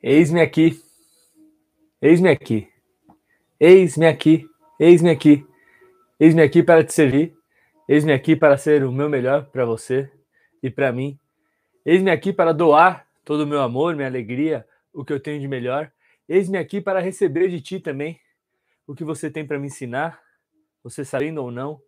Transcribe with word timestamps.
Eis-me 0.00 0.40
aqui. 0.40 0.80
Eis-me 2.00 2.28
aqui. 2.30 2.68
Eis-me 3.58 4.06
aqui. 4.06 4.48
Eis-me 4.78 5.10
aqui. 5.10 5.44
Eis-me 6.20 6.40
aqui 6.40 6.62
para 6.62 6.84
te 6.84 6.92
servir. 6.92 7.36
Eis-me 7.88 8.12
aqui 8.12 8.36
para 8.36 8.56
ser 8.56 8.84
o 8.84 8.92
meu 8.92 9.08
melhor 9.08 9.46
para 9.46 9.64
você 9.64 10.08
e 10.62 10.70
para 10.70 10.92
mim. 10.92 11.18
Eis-me 11.84 12.12
aqui 12.12 12.32
para 12.32 12.52
doar 12.54 13.08
todo 13.24 13.40
o 13.40 13.46
meu 13.46 13.60
amor, 13.60 13.96
minha 13.96 14.06
alegria, 14.06 14.64
o 14.92 15.04
que 15.04 15.12
eu 15.12 15.18
tenho 15.18 15.40
de 15.40 15.48
melhor. 15.48 15.90
Eis-me 16.28 16.58
aqui 16.58 16.80
para 16.80 17.00
receber 17.00 17.48
de 17.48 17.60
ti 17.60 17.80
também 17.80 18.20
o 18.86 18.94
que 18.94 19.02
você 19.02 19.28
tem 19.28 19.44
para 19.44 19.58
me 19.58 19.66
ensinar, 19.66 20.20
você 20.80 21.04
sabendo 21.04 21.42
ou 21.42 21.50
não. 21.50 21.82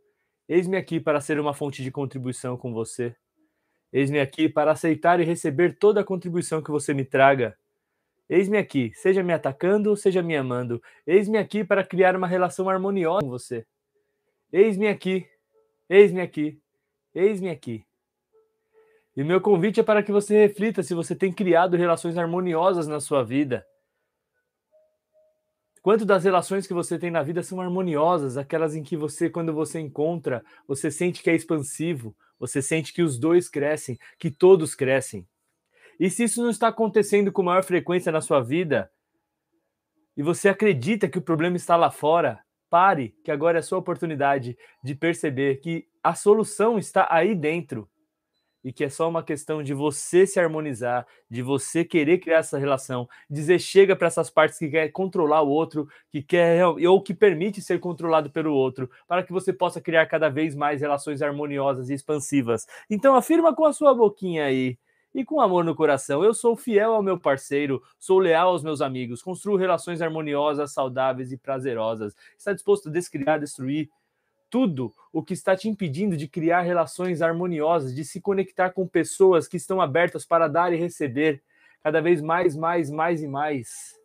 Eis-me 0.48 0.76
aqui 0.76 0.98
para 0.98 1.20
ser 1.20 1.38
uma 1.38 1.54
fonte 1.54 1.80
de 1.84 1.92
contribuição 1.92 2.56
com 2.56 2.72
você. 2.72 3.14
Eis-me 3.92 4.18
aqui 4.18 4.48
para 4.48 4.72
aceitar 4.72 5.20
e 5.20 5.24
receber 5.24 5.78
toda 5.78 6.00
a 6.00 6.04
contribuição 6.04 6.60
que 6.60 6.72
você 6.72 6.92
me 6.92 7.04
traga 7.04 7.56
Eis-me 8.30 8.58
aqui, 8.58 8.92
seja 8.94 9.24
me 9.24 9.32
atacando, 9.32 9.96
seja 9.96 10.22
me 10.22 10.36
amando. 10.36 10.80
Eis-me 11.04 11.36
aqui 11.36 11.64
para 11.64 11.82
criar 11.82 12.14
uma 12.14 12.28
relação 12.28 12.68
harmoniosa 12.68 13.22
com 13.22 13.28
você. 13.28 13.66
Eis-me 14.52 14.86
aqui, 14.86 15.28
eis-me 15.88 16.20
aqui, 16.20 16.62
eis-me 17.12 17.50
aqui. 17.50 17.84
E 19.16 19.24
meu 19.24 19.40
convite 19.40 19.80
é 19.80 19.82
para 19.82 20.00
que 20.00 20.12
você 20.12 20.46
reflita 20.46 20.80
se 20.80 20.94
você 20.94 21.16
tem 21.16 21.32
criado 21.32 21.76
relações 21.76 22.16
harmoniosas 22.16 22.86
na 22.86 23.00
sua 23.00 23.24
vida. 23.24 23.66
Quanto 25.82 26.04
das 26.04 26.22
relações 26.22 26.68
que 26.68 26.74
você 26.74 27.00
tem 27.00 27.10
na 27.10 27.24
vida 27.24 27.42
são 27.42 27.60
harmoniosas, 27.60 28.36
aquelas 28.36 28.76
em 28.76 28.84
que 28.84 28.96
você, 28.96 29.28
quando 29.28 29.52
você 29.52 29.80
encontra, 29.80 30.44
você 30.68 30.88
sente 30.88 31.20
que 31.20 31.30
é 31.30 31.34
expansivo, 31.34 32.14
você 32.38 32.62
sente 32.62 32.92
que 32.92 33.02
os 33.02 33.18
dois 33.18 33.48
crescem, 33.48 33.98
que 34.20 34.30
todos 34.30 34.76
crescem. 34.76 35.26
E 36.00 36.08
se 36.08 36.24
isso 36.24 36.42
não 36.42 36.48
está 36.48 36.68
acontecendo 36.68 37.30
com 37.30 37.42
maior 37.42 37.62
frequência 37.62 38.10
na 38.10 38.22
sua 38.22 38.40
vida, 38.40 38.90
e 40.16 40.22
você 40.22 40.48
acredita 40.48 41.06
que 41.06 41.18
o 41.18 41.22
problema 41.22 41.58
está 41.58 41.76
lá 41.76 41.90
fora, 41.90 42.40
pare, 42.70 43.14
que 43.22 43.30
agora 43.30 43.58
é 43.58 43.60
a 43.60 43.62
sua 43.62 43.78
oportunidade 43.78 44.56
de 44.82 44.94
perceber 44.94 45.60
que 45.60 45.86
a 46.02 46.14
solução 46.14 46.78
está 46.78 47.06
aí 47.10 47.34
dentro 47.34 47.86
e 48.64 48.72
que 48.72 48.84
é 48.84 48.88
só 48.88 49.08
uma 49.10 49.22
questão 49.22 49.62
de 49.62 49.74
você 49.74 50.26
se 50.26 50.40
harmonizar, 50.40 51.06
de 51.28 51.42
você 51.42 51.84
querer 51.84 52.18
criar 52.18 52.38
essa 52.38 52.58
relação, 52.58 53.06
dizer 53.28 53.58
chega 53.58 53.94
para 53.94 54.06
essas 54.06 54.30
partes 54.30 54.58
que 54.58 54.68
quer 54.68 54.88
controlar 54.90 55.42
o 55.42 55.48
outro, 55.48 55.86
que 56.10 56.22
quer 56.22 56.64
ou 56.64 57.02
que 57.02 57.12
permite 57.12 57.60
ser 57.60 57.78
controlado 57.78 58.30
pelo 58.30 58.54
outro, 58.54 58.90
para 59.06 59.22
que 59.22 59.32
você 59.32 59.52
possa 59.52 59.80
criar 59.82 60.06
cada 60.06 60.30
vez 60.30 60.54
mais 60.54 60.80
relações 60.80 61.20
harmoniosas 61.20 61.90
e 61.90 61.94
expansivas. 61.94 62.66
Então 62.88 63.14
afirma 63.14 63.54
com 63.54 63.66
a 63.66 63.72
sua 63.72 63.94
boquinha 63.94 64.44
aí 64.44 64.78
e 65.14 65.24
com 65.24 65.40
amor 65.40 65.64
no 65.64 65.74
coração. 65.74 66.24
Eu 66.24 66.32
sou 66.32 66.56
fiel 66.56 66.94
ao 66.94 67.02
meu 67.02 67.18
parceiro, 67.18 67.82
sou 67.98 68.18
leal 68.18 68.50
aos 68.50 68.62
meus 68.62 68.80
amigos, 68.80 69.22
construo 69.22 69.56
relações 69.56 70.00
harmoniosas, 70.00 70.72
saudáveis 70.72 71.32
e 71.32 71.36
prazerosas. 71.36 72.14
Está 72.36 72.52
disposto 72.52 72.88
a 72.88 72.92
descriar, 72.92 73.40
destruir 73.40 73.90
tudo 74.48 74.94
o 75.12 75.22
que 75.22 75.32
está 75.32 75.56
te 75.56 75.68
impedindo 75.68 76.16
de 76.16 76.26
criar 76.26 76.62
relações 76.62 77.22
harmoniosas, 77.22 77.94
de 77.94 78.04
se 78.04 78.20
conectar 78.20 78.70
com 78.70 78.86
pessoas 78.86 79.46
que 79.46 79.56
estão 79.56 79.80
abertas 79.80 80.24
para 80.24 80.48
dar 80.48 80.72
e 80.72 80.76
receber 80.76 81.42
cada 81.82 82.00
vez 82.00 82.20
mais, 82.20 82.56
mais, 82.56 82.90
mais 82.90 83.22
e 83.22 83.28
mais 83.28 83.99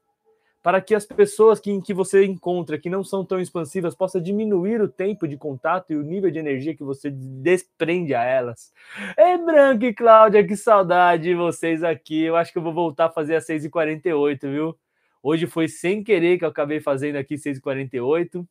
para 0.65 0.81
que 0.81 0.95
as 0.95 1.05
pessoas 1.05 1.59
que, 1.59 1.79
que 1.79 1.93
você 1.93 2.25
encontra 2.25 2.79
que 2.79 2.89
não 2.89 3.03
são 3.03 3.23
tão 3.23 3.39
expansivas 3.39 3.93
possa 3.93 4.19
diminuir 4.19 4.81
o 4.81 4.87
tempo 4.87 5.27
de 5.27 5.37
contato 5.37 5.93
e 5.93 5.95
o 5.95 6.01
nível 6.01 6.31
de 6.31 6.39
energia 6.39 6.75
que 6.75 6.83
você 6.83 7.11
desprende 7.11 8.15
a 8.15 8.23
elas. 8.23 8.73
Ei, 9.15 9.37
Branco 9.37 9.85
e 9.85 9.93
Cláudia, 9.93 10.43
que 10.43 10.57
saudade 10.57 11.21
de 11.25 11.35
vocês 11.35 11.83
aqui. 11.83 12.23
Eu 12.23 12.35
acho 12.35 12.51
que 12.51 12.57
eu 12.57 12.63
vou 12.63 12.73
voltar 12.73 13.05
a 13.05 13.09
fazer 13.11 13.35
às 13.35 13.45
6h48, 13.45 14.39
viu? 14.49 14.75
Hoje 15.21 15.45
foi 15.45 15.67
sem 15.67 16.03
querer 16.03 16.39
que 16.39 16.45
eu 16.45 16.49
acabei 16.49 16.79
fazendo 16.79 17.17
aqui 17.17 17.35
6h48. 17.35 18.43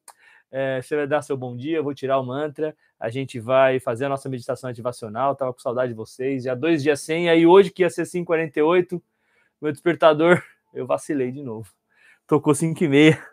É, 0.53 0.81
você 0.81 0.95
vai 0.95 1.09
dar 1.09 1.21
seu 1.21 1.37
bom 1.37 1.57
dia, 1.57 1.79
eu 1.79 1.83
vou 1.83 1.95
tirar 1.97 2.21
o 2.21 2.25
mantra, 2.25 2.77
a 3.01 3.11
gente 3.11 3.41
vai 3.41 3.81
fazer 3.81 4.05
a 4.05 4.09
nossa 4.09 4.29
meditação 4.29 4.71
ativacional. 4.71 5.35
Tava 5.35 5.53
com 5.53 5.59
saudade 5.59 5.89
de 5.89 5.97
vocês, 5.97 6.45
já 6.45 6.55
dois 6.55 6.81
dias 6.81 7.01
sem, 7.01 7.29
aí 7.29 7.45
hoje 7.45 7.73
que 7.73 7.83
ia 7.83 7.91
ser 7.91 8.05
5h48, 8.05 9.03
meu 9.61 9.73
despertador, 9.73 10.41
eu 10.73 10.87
vacilei 10.87 11.33
de 11.33 11.43
novo 11.43 11.69
tocou 12.27 12.55
5 12.55 12.83
e 12.83 12.89
meia. 12.89 13.27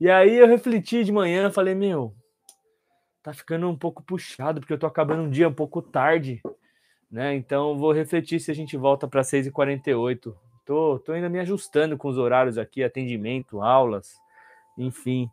E 0.00 0.08
aí 0.08 0.36
eu 0.36 0.46
refleti 0.46 1.04
de 1.04 1.12
manhã, 1.12 1.50
falei, 1.50 1.74
meu, 1.74 2.14
tá 3.22 3.34
ficando 3.34 3.68
um 3.68 3.76
pouco 3.76 4.02
puxado, 4.02 4.60
porque 4.60 4.72
eu 4.72 4.78
tô 4.78 4.86
acabando 4.86 5.22
um 5.22 5.30
dia 5.30 5.48
um 5.48 5.52
pouco 5.52 5.82
tarde, 5.82 6.40
né? 7.10 7.34
Então 7.34 7.76
vou 7.78 7.92
refletir 7.92 8.40
se 8.40 8.50
a 8.50 8.54
gente 8.54 8.76
volta 8.76 9.06
para 9.06 9.22
6h48. 9.22 10.34
Tô, 10.64 10.98
tô 11.00 11.12
ainda 11.12 11.28
me 11.28 11.38
ajustando 11.40 11.98
com 11.98 12.08
os 12.08 12.16
horários 12.16 12.56
aqui, 12.56 12.82
atendimento, 12.82 13.60
aulas, 13.60 14.14
enfim. 14.78 15.28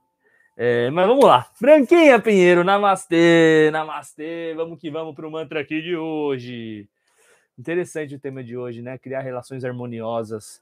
É, 0.58 0.90
mas 0.90 1.08
vamos 1.08 1.24
lá. 1.24 1.44
Franquinha 1.54 2.20
Pinheiro, 2.20 2.64
namastê, 2.64 3.70
namastê. 3.72 4.54
Vamos 4.56 4.80
que 4.80 4.90
vamos 4.90 5.16
para 5.16 5.28
o 5.28 5.32
mantra 5.32 5.62
aqui 5.62 5.82
de 5.82 5.96
hoje. 5.96 6.90
Interessante 7.58 8.16
o 8.16 8.20
tema 8.20 8.44
de 8.44 8.58
hoje, 8.58 8.82
né? 8.82 8.98
Criar 8.98 9.22
relações 9.22 9.64
harmoniosas 9.64 10.60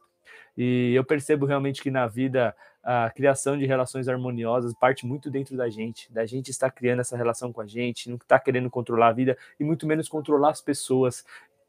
e 0.57 0.93
eu 0.95 1.03
percebo 1.03 1.45
realmente 1.45 1.81
que 1.81 1.91
na 1.91 2.07
vida 2.07 2.55
a 2.83 3.09
criação 3.09 3.57
de 3.57 3.65
relações 3.65 4.07
harmoniosas 4.07 4.73
parte 4.75 5.07
muito 5.07 5.31
dentro 5.31 5.57
da 5.57 5.67
gente, 5.69 6.11
da 6.13 6.25
gente 6.25 6.51
estar 6.51 6.69
criando 6.69 6.99
essa 6.99 7.17
relação 7.17 7.51
com 7.51 7.61
a 7.61 7.65
gente, 7.65 8.09
não 8.09 8.15
está 8.15 8.37
querendo 8.39 8.69
controlar 8.69 9.07
a 9.07 9.13
vida 9.13 9.37
e 9.59 9.63
muito 9.63 9.87
menos 9.87 10.07
controlar 10.07 10.51
as 10.51 10.61
pessoas, 10.61 11.25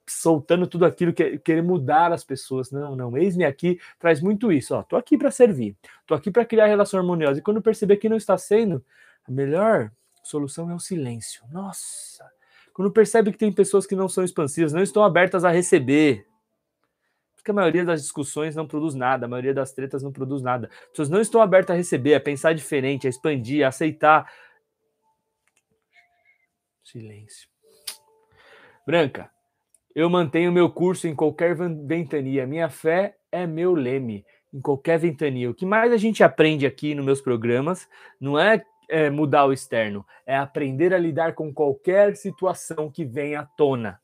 soltando 0.07 0.67
tudo 0.67 0.85
aquilo 0.85 1.13
que 1.15 1.39
querer 1.39 1.63
mudar 1.63 2.13
as 2.13 2.23
pessoas. 2.23 2.71
Não, 2.71 2.95
não, 2.95 3.17
eis-me 3.17 3.45
aqui 3.45 3.81
traz 3.99 4.21
muito 4.21 4.53
isso, 4.53 4.75
ó, 4.75 4.83
tô 4.83 4.95
aqui 4.95 5.17
para 5.17 5.31
servir, 5.31 5.75
tô 6.07 6.15
aqui 6.15 6.31
para 6.31 6.45
criar 6.45 6.67
relação 6.67 7.01
harmoniosa. 7.01 7.39
E 7.41 7.43
quando 7.43 7.63
perceber 7.63 7.97
que 7.97 8.09
não 8.09 8.17
está 8.17 8.37
sendo, 8.37 8.85
a 9.27 9.33
melhor 9.33 9.91
solução 10.23 10.71
é 10.71 10.75
o 10.75 10.79
silêncio. 10.79 11.43
Nossa. 11.51 12.25
Quando 12.75 12.91
percebe 12.91 13.33
que 13.33 13.39
tem 13.39 13.51
pessoas 13.51 13.87
que 13.87 13.97
não 13.97 14.07
são 14.07 14.23
expansivas, 14.23 14.73
não 14.75 14.83
estão 14.83 15.03
abertas 15.03 15.47
a 15.47 15.51
receber, 15.51 16.27
porque 17.47 17.53
a 17.53 17.55
maioria 17.55 17.85
das 17.85 18.03
discussões 18.03 18.57
não 18.57 18.67
produz 18.67 18.97
nada, 18.97 19.27
a 19.27 19.29
maioria 19.29 19.55
das 19.55 19.73
tretas 19.73 20.03
não 20.03 20.11
produz 20.11 20.43
nada. 20.43 20.69
As 20.69 20.89
pessoas 20.89 21.09
não 21.09 21.21
estão 21.21 21.41
abertas 21.41 21.75
a 21.75 21.77
receber, 21.77 22.15
a 22.15 22.21
pensar 22.21 22.53
diferente, 22.53 23.07
a 23.07 23.11
expandir, 23.11 23.65
a 23.65 23.69
aceitar. 23.69 24.29
Silêncio. 26.83 27.49
Branca, 28.85 29.31
eu 29.95 30.11
mantenho 30.11 30.51
meu 30.51 30.69
curso 30.69 31.07
em 31.07 31.15
qualquer 31.15 31.55
ventania. 31.55 32.49
Minha 32.49 32.69
fé 32.69 33.17
é 33.31 33.47
meu 33.47 33.75
leme, 33.75 34.27
em 34.53 34.61
qualquer 34.61 34.99
ventania. 34.99 35.49
O 35.49 35.55
que 35.55 35.65
mais 35.65 35.93
a 35.93 35.97
gente 35.97 36.25
aprende 36.25 36.67
aqui 36.67 36.97
nos 36.97 37.05
meus 37.05 37.21
programas 37.21 37.89
não 38.21 38.37
é, 38.37 38.65
é 38.91 39.09
mudar 39.09 39.47
o 39.47 39.53
externo, 39.53 40.05
é 40.27 40.37
aprender 40.37 40.93
a 40.93 40.99
lidar 40.99 41.35
com 41.35 41.55
qualquer 41.55 42.17
situação 42.17 42.91
que 42.91 43.05
venha 43.05 43.41
à 43.41 43.45
tona. 43.45 44.01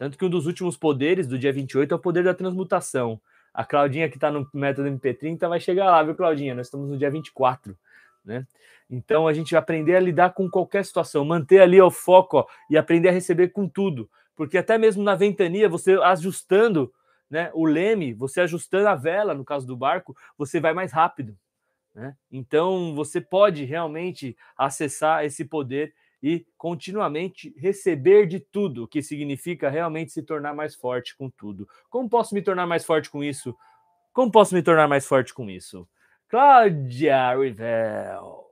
Tanto 0.00 0.16
que 0.16 0.24
um 0.24 0.30
dos 0.30 0.46
últimos 0.46 0.78
poderes 0.78 1.26
do 1.26 1.38
dia 1.38 1.52
28 1.52 1.92
é 1.92 1.94
o 1.94 1.98
poder 1.98 2.24
da 2.24 2.32
transmutação. 2.32 3.20
A 3.52 3.66
Claudinha, 3.66 4.08
que 4.08 4.16
está 4.16 4.30
no 4.30 4.48
método 4.50 4.88
MP30, 4.88 5.46
vai 5.46 5.60
chegar 5.60 5.90
lá, 5.90 6.02
viu, 6.02 6.14
Claudinha? 6.14 6.54
Nós 6.54 6.68
estamos 6.68 6.88
no 6.88 6.96
dia 6.96 7.10
24, 7.10 7.76
né? 8.24 8.46
Então 8.88 9.28
a 9.28 9.34
gente 9.34 9.50
vai 9.50 9.58
aprender 9.58 9.96
a 9.96 10.00
lidar 10.00 10.30
com 10.30 10.48
qualquer 10.48 10.86
situação, 10.86 11.22
manter 11.22 11.60
ali 11.60 11.78
o 11.82 11.90
foco 11.90 12.38
ó, 12.38 12.46
e 12.70 12.78
aprender 12.78 13.10
a 13.10 13.12
receber 13.12 13.48
com 13.48 13.68
tudo. 13.68 14.08
Porque 14.34 14.56
até 14.56 14.78
mesmo 14.78 15.02
na 15.02 15.14
ventania, 15.14 15.68
você 15.68 15.92
ajustando 15.92 16.90
né, 17.28 17.50
o 17.52 17.66
leme, 17.66 18.14
você 18.14 18.40
ajustando 18.40 18.88
a 18.88 18.94
vela, 18.94 19.34
no 19.34 19.44
caso 19.44 19.66
do 19.66 19.76
barco, 19.76 20.16
você 20.38 20.58
vai 20.60 20.72
mais 20.72 20.92
rápido. 20.92 21.36
Né? 21.94 22.16
Então 22.32 22.94
você 22.94 23.20
pode 23.20 23.64
realmente 23.64 24.34
acessar 24.56 25.26
esse 25.26 25.44
poder 25.44 25.92
e 26.22 26.46
continuamente 26.56 27.54
receber 27.56 28.26
de 28.26 28.40
tudo, 28.40 28.86
que 28.86 29.02
significa 29.02 29.70
realmente 29.70 30.12
se 30.12 30.22
tornar 30.22 30.54
mais 30.54 30.74
forte 30.74 31.16
com 31.16 31.30
tudo. 31.30 31.68
Como 31.88 32.08
posso 32.08 32.34
me 32.34 32.42
tornar 32.42 32.66
mais 32.66 32.84
forte 32.84 33.08
com 33.10 33.24
isso? 33.24 33.56
Como 34.12 34.30
posso 34.30 34.54
me 34.54 34.62
tornar 34.62 34.88
mais 34.88 35.06
forte 35.06 35.32
com 35.32 35.48
isso? 35.48 35.88
Cláudia 36.28 37.34
Rivel. 37.34 38.46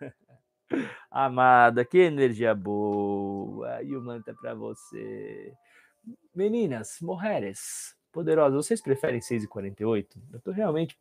Amada, 1.10 1.84
que 1.84 1.98
energia 1.98 2.54
boa. 2.54 3.82
E 3.82 3.96
o 3.96 4.02
manta 4.02 4.34
para 4.34 4.54
você. 4.54 5.52
Meninas, 6.34 6.98
mulheres 7.00 7.96
poderosas, 8.12 8.66
vocês 8.66 8.80
preferem 8.80 9.20
6h48? 9.20 10.06
Eu 10.32 10.38
estou 10.38 10.52
realmente 10.52 10.98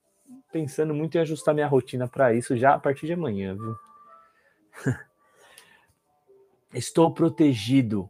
pensando 0.51 0.93
muito 0.93 1.15
em 1.15 1.21
ajustar 1.21 1.53
minha 1.53 1.67
rotina 1.67 2.07
para 2.07 2.33
isso 2.33 2.55
já 2.57 2.73
a 2.73 2.79
partir 2.79 3.05
de 3.05 3.13
amanhã, 3.13 3.55
viu? 3.55 3.75
Estou 6.75 7.09
protegido 7.09 8.09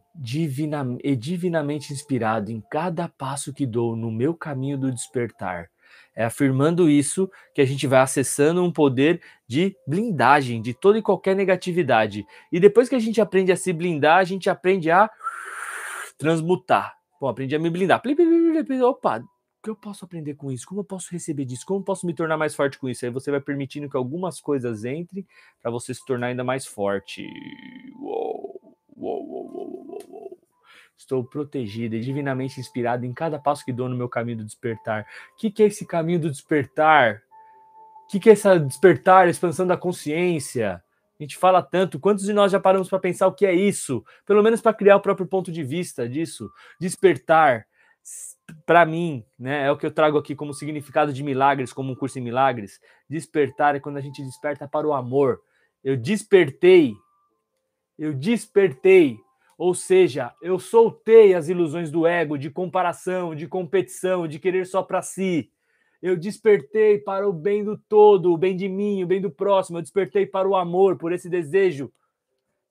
e 1.04 1.16
divinamente 1.16 1.92
inspirado 1.92 2.50
em 2.50 2.60
cada 2.68 3.08
passo 3.08 3.54
que 3.54 3.64
dou 3.64 3.94
no 3.94 4.10
meu 4.10 4.34
caminho 4.34 4.76
do 4.76 4.90
despertar. 4.90 5.70
É 6.16 6.24
afirmando 6.24 6.90
isso 6.90 7.30
que 7.54 7.60
a 7.60 7.64
gente 7.64 7.86
vai 7.86 8.00
acessando 8.00 8.64
um 8.64 8.72
poder 8.72 9.22
de 9.46 9.76
blindagem 9.86 10.60
de 10.60 10.74
toda 10.74 10.98
e 10.98 11.02
qualquer 11.02 11.36
negatividade. 11.36 12.26
E 12.50 12.58
depois 12.58 12.88
que 12.88 12.96
a 12.96 12.98
gente 12.98 13.20
aprende 13.20 13.52
a 13.52 13.56
se 13.56 13.72
blindar, 13.72 14.18
a 14.18 14.24
gente 14.24 14.50
aprende 14.50 14.90
a 14.90 15.08
transmutar. 16.18 16.96
Bom, 17.20 17.28
aprendi 17.28 17.54
a 17.54 17.60
me 17.60 17.70
blindar. 17.70 18.02
Opa, 18.82 19.22
que 19.66 19.70
eu 19.70 19.74
posso 19.74 20.04
aprender 20.04 20.34
com 20.34 20.52
isso? 20.52 20.64
Como 20.64 20.80
eu 20.80 20.84
posso 20.84 21.10
receber 21.10 21.44
disso? 21.44 21.66
Como 21.66 21.80
eu 21.80 21.84
posso 21.84 22.06
me 22.06 22.14
tornar 22.14 22.36
mais 22.36 22.54
forte 22.54 22.78
com 22.78 22.88
isso? 22.88 23.04
Aí 23.04 23.10
você 23.10 23.32
vai 23.32 23.40
permitindo 23.40 23.90
que 23.90 23.96
algumas 23.96 24.40
coisas 24.40 24.84
entrem 24.84 25.26
para 25.60 25.72
você 25.72 25.92
se 25.92 26.06
tornar 26.06 26.28
ainda 26.28 26.44
mais 26.44 26.64
forte. 26.64 27.26
Uou, 28.00 28.76
uou, 28.96 29.28
uou, 29.28 29.50
uou, 29.52 29.98
uou. 30.08 30.38
Estou 30.96 31.22
protegida 31.22 31.96
e 31.96 32.00
divinamente 32.00 32.58
inspirada 32.58 33.04
em 33.06 33.12
cada 33.12 33.38
passo 33.38 33.64
que 33.64 33.72
dou 33.72 33.88
no 33.88 33.96
meu 33.96 34.08
caminho 34.08 34.38
do 34.38 34.44
despertar. 34.44 35.06
O 35.34 35.36
que, 35.36 35.50
que 35.50 35.62
é 35.62 35.66
esse 35.66 35.86
caminho 35.86 36.20
do 36.20 36.30
despertar? 36.30 37.22
O 38.04 38.08
que, 38.08 38.20
que 38.20 38.30
é 38.30 38.32
essa 38.32 38.58
despertar, 38.58 39.28
expansão 39.28 39.66
da 39.66 39.76
consciência? 39.76 40.82
A 41.18 41.22
gente 41.22 41.36
fala 41.36 41.62
tanto, 41.62 41.98
quantos 41.98 42.24
de 42.24 42.32
nós 42.32 42.52
já 42.52 42.60
paramos 42.60 42.88
para 42.88 42.98
pensar 42.98 43.26
o 43.26 43.32
que 43.32 43.46
é 43.46 43.54
isso? 43.54 44.04
Pelo 44.26 44.42
menos 44.42 44.60
para 44.60 44.74
criar 44.74 44.96
o 44.96 45.00
próprio 45.00 45.26
ponto 45.26 45.50
de 45.50 45.64
vista 45.64 46.08
disso. 46.08 46.50
Despertar, 46.78 47.66
para 48.66 48.84
mim, 48.84 49.24
né, 49.38 49.66
é 49.66 49.70
o 49.70 49.76
que 49.76 49.86
eu 49.86 49.90
trago 49.90 50.18
aqui 50.18 50.34
como 50.34 50.52
significado 50.52 51.12
de 51.12 51.22
milagres, 51.22 51.72
como 51.72 51.92
um 51.92 51.94
curso 51.94 52.18
em 52.18 52.22
milagres. 52.22 52.78
Despertar 53.08 53.74
é 53.74 53.80
quando 53.80 53.96
a 53.96 54.00
gente 54.00 54.22
desperta 54.22 54.68
para 54.68 54.86
o 54.86 54.92
amor. 54.92 55.40
Eu 55.82 55.96
despertei, 55.96 56.94
eu 57.98 58.12
despertei, 58.12 59.18
ou 59.56 59.74
seja, 59.74 60.34
eu 60.42 60.58
soltei 60.58 61.34
as 61.34 61.48
ilusões 61.48 61.90
do 61.90 62.06
ego, 62.06 62.36
de 62.36 62.50
comparação, 62.50 63.34
de 63.34 63.46
competição, 63.46 64.26
de 64.26 64.38
querer 64.38 64.66
só 64.66 64.82
para 64.82 65.02
si. 65.02 65.50
Eu 66.02 66.16
despertei 66.16 66.98
para 66.98 67.28
o 67.28 67.32
bem 67.32 67.64
do 67.64 67.76
todo, 67.76 68.32
o 68.32 68.36
bem 68.36 68.54
de 68.54 68.68
mim, 68.68 69.02
o 69.02 69.06
bem 69.06 69.20
do 69.20 69.30
próximo. 69.30 69.78
Eu 69.78 69.82
despertei 69.82 70.26
para 70.26 70.48
o 70.48 70.54
amor, 70.54 70.96
por 70.98 71.12
esse 71.12 71.28
desejo. 71.28 71.92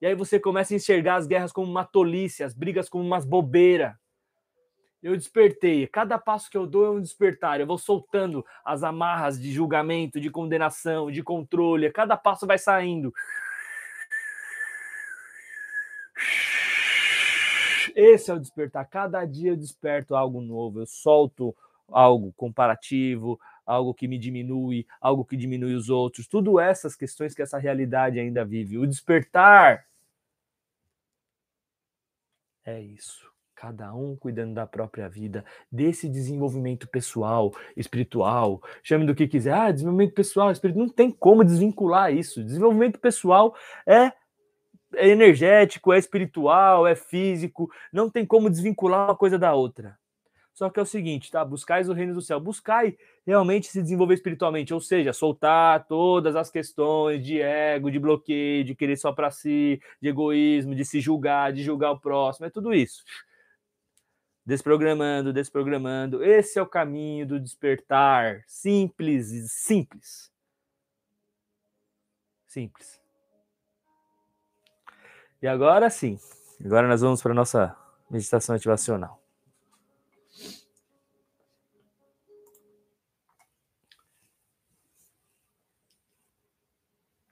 E 0.01 0.05
aí 0.05 0.15
você 0.15 0.39
começa 0.39 0.73
a 0.73 0.77
enxergar 0.77 1.15
as 1.15 1.25
guerras 1.25 1.51
como 1.51 1.69
uma 1.69 1.83
tolice, 1.83 2.43
as 2.43 2.53
brigas 2.53 2.87
como 2.87 3.03
umas 3.03 3.25
bobeiras 3.25 3.93
eu 5.05 5.15
despertei. 5.15 5.85
Cada 5.85 6.17
passo 6.17 6.49
que 6.49 6.57
eu 6.57 6.65
dou 6.65 6.83
é 6.83 6.89
um 6.89 6.99
despertar. 6.99 7.59
Eu 7.59 7.67
vou 7.67 7.77
soltando 7.77 8.43
as 8.65 8.81
amarras 8.81 9.39
de 9.39 9.51
julgamento, 9.51 10.19
de 10.19 10.31
condenação, 10.31 11.11
de 11.11 11.21
controle. 11.21 11.91
Cada 11.91 12.17
passo 12.17 12.47
vai 12.47 12.57
saindo. 12.57 13.13
Esse 17.95 18.29
é 18.29 18.33
o 18.33 18.39
despertar. 18.39 18.85
Cada 18.89 19.25
dia 19.25 19.51
eu 19.51 19.57
desperto 19.57 20.15
algo 20.15 20.41
novo. 20.41 20.81
Eu 20.81 20.85
solto 20.85 21.55
algo 21.87 22.33
comparativo, 22.33 23.39
algo 23.65 23.93
que 23.93 24.07
me 24.07 24.19
diminui, 24.19 24.85
algo 24.99 25.23
que 25.23 25.37
diminui 25.37 25.73
os 25.73 25.89
outros. 25.89 26.27
Tudo 26.27 26.59
essas 26.59 26.95
questões 26.95 27.33
que 27.33 27.41
essa 27.41 27.57
realidade 27.57 28.19
ainda 28.19 28.43
vive. 28.43 28.77
O 28.77 28.85
despertar 28.85 29.87
é 32.65 32.81
isso 32.81 33.33
cada 33.55 33.93
um 33.95 34.15
cuidando 34.15 34.53
da 34.53 34.67
própria 34.67 35.07
vida, 35.07 35.43
desse 35.71 36.09
desenvolvimento 36.09 36.87
pessoal, 36.87 37.53
espiritual, 37.75 38.61
chame 38.83 39.05
do 39.05 39.15
que 39.15 39.27
quiser. 39.27 39.53
Ah, 39.53 39.71
desenvolvimento 39.71 40.13
pessoal, 40.13 40.51
espiritual, 40.51 40.85
não 40.85 40.93
tem 40.93 41.09
como 41.09 41.43
desvincular 41.43 42.13
isso. 42.13 42.43
Desenvolvimento 42.43 42.99
pessoal 42.99 43.55
é, 43.87 44.11
é 44.95 45.07
energético, 45.07 45.93
é 45.93 45.97
espiritual, 45.97 46.85
é 46.87 46.95
físico, 46.95 47.71
não 47.91 48.09
tem 48.09 48.25
como 48.25 48.49
desvincular 48.49 49.07
uma 49.07 49.15
coisa 49.15 49.37
da 49.37 49.53
outra. 49.53 49.97
Só 50.53 50.69
que 50.69 50.79
é 50.79 50.83
o 50.83 50.85
seguinte, 50.85 51.29
tá? 51.29 51.43
Buscais 51.43 51.89
o 51.89 51.93
reino 51.93 52.13
do 52.13 52.21
céu, 52.21 52.39
buscai 52.39 52.97
realmente 53.27 53.67
se 53.67 53.81
desenvolver 53.81 54.13
espiritualmente, 54.13 54.73
ou 54.73 54.79
seja, 54.79 55.11
soltar 55.11 55.85
todas 55.85 56.35
as 56.35 56.49
questões 56.49 57.25
de 57.25 57.41
ego, 57.41 57.91
de 57.91 57.99
bloqueio, 57.99 58.63
de 58.63 58.73
querer 58.73 58.95
só 58.95 59.11
para 59.11 59.31
si, 59.31 59.81
de 60.01 60.07
egoísmo, 60.07 60.73
de 60.73 60.85
se 60.85 61.01
julgar, 61.01 61.51
de 61.51 61.61
julgar 61.61 61.91
o 61.91 61.99
próximo, 61.99 62.45
é 62.45 62.49
tudo 62.49 62.73
isso 62.73 63.03
desprogramando, 64.45 65.33
desprogramando. 65.33 66.23
Esse 66.23 66.59
é 66.59 66.61
o 66.61 66.67
caminho 66.67 67.25
do 67.25 67.39
despertar. 67.39 68.43
Simples, 68.45 69.51
simples. 69.51 70.31
Simples. 72.45 73.04
E 75.41 75.47
agora 75.47 75.89
sim, 75.89 76.17
agora 76.63 76.87
nós 76.87 77.01
vamos 77.01 77.21
para 77.21 77.31
a 77.31 77.35
nossa 77.35 77.75
meditação 78.09 78.55
ativacional. 78.55 79.21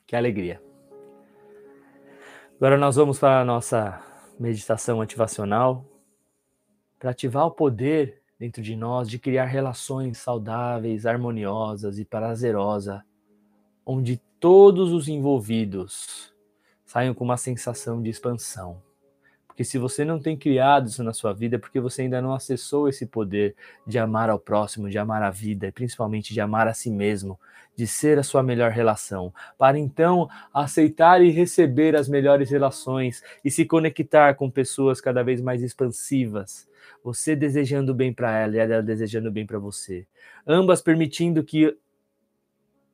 Que 0.06 0.16
alegria. 0.16 0.62
Agora 2.58 2.78
nós 2.78 2.96
vamos 2.96 3.18
para 3.18 3.42
a 3.42 3.46
nossa 3.46 4.02
meditação 4.40 5.02
ativacional 5.02 5.86
para 7.00 7.12
ativar 7.12 7.46
o 7.46 7.52
poder 7.52 8.22
dentro 8.40 8.62
de 8.62 8.76
nós 8.76 9.10
de 9.10 9.20
criar 9.20 9.46
relações 9.46 10.18
saudáveis, 10.18 11.06
harmoniosas 11.06 12.00
e 12.00 12.06
prazerosas, 12.06 13.02
onde 13.86 14.18
todos 14.40 14.92
os 14.92 15.08
envolvidos 15.08 16.33
saiam 16.86 17.14
com 17.14 17.24
uma 17.24 17.38
sensação 17.38 18.02
de 18.02 18.10
expansão. 18.10 18.82
Porque 19.48 19.64
se 19.64 19.78
você 19.78 20.04
não 20.04 20.20
tem 20.20 20.36
criado 20.36 20.88
isso 20.88 21.04
na 21.04 21.14
sua 21.14 21.32
vida, 21.32 21.58
é 21.58 21.60
porque 21.60 21.80
você 21.80 22.02
ainda 22.02 22.20
não 22.20 22.34
acessou 22.34 22.90
esse 22.90 23.06
poder 23.06 23.56
de 23.86 24.00
amar 24.00 24.28
ao 24.28 24.40
próximo, 24.40 24.90
de 24.90 24.98
amar 24.98 25.22
a 25.22 25.30
vida 25.30 25.68
e 25.68 25.72
principalmente 25.72 26.34
de 26.34 26.42
amar 26.42 26.68
a 26.68 26.74
si 26.74 26.90
mesmo, 26.90 27.40
de 27.76 27.86
ser 27.86 28.18
a 28.18 28.24
sua 28.24 28.42
melhor 28.42 28.72
relação, 28.72 29.32
para 29.58 29.78
então 29.78 30.28
aceitar 30.52 31.22
e 31.22 31.30
receber 31.30 31.96
as 31.96 32.10
melhores 32.10 32.50
relações 32.50 33.22
e 33.46 33.52
se 33.52 33.64
conectar 33.64 34.34
com 34.34 34.50
pessoas 34.50 35.00
cada 35.00 35.24
vez 35.24 35.40
mais 35.40 35.62
expansivas, 35.62 36.68
você 37.04 37.36
desejando 37.36 37.94
bem 37.94 38.12
para 38.12 38.36
ela 38.36 38.56
e 38.56 38.60
ela 38.60 38.82
desejando 38.82 39.32
bem 39.32 39.46
para 39.46 39.60
você. 39.60 40.08
Ambas 40.48 40.82
permitindo 40.82 41.44
que 41.44 41.78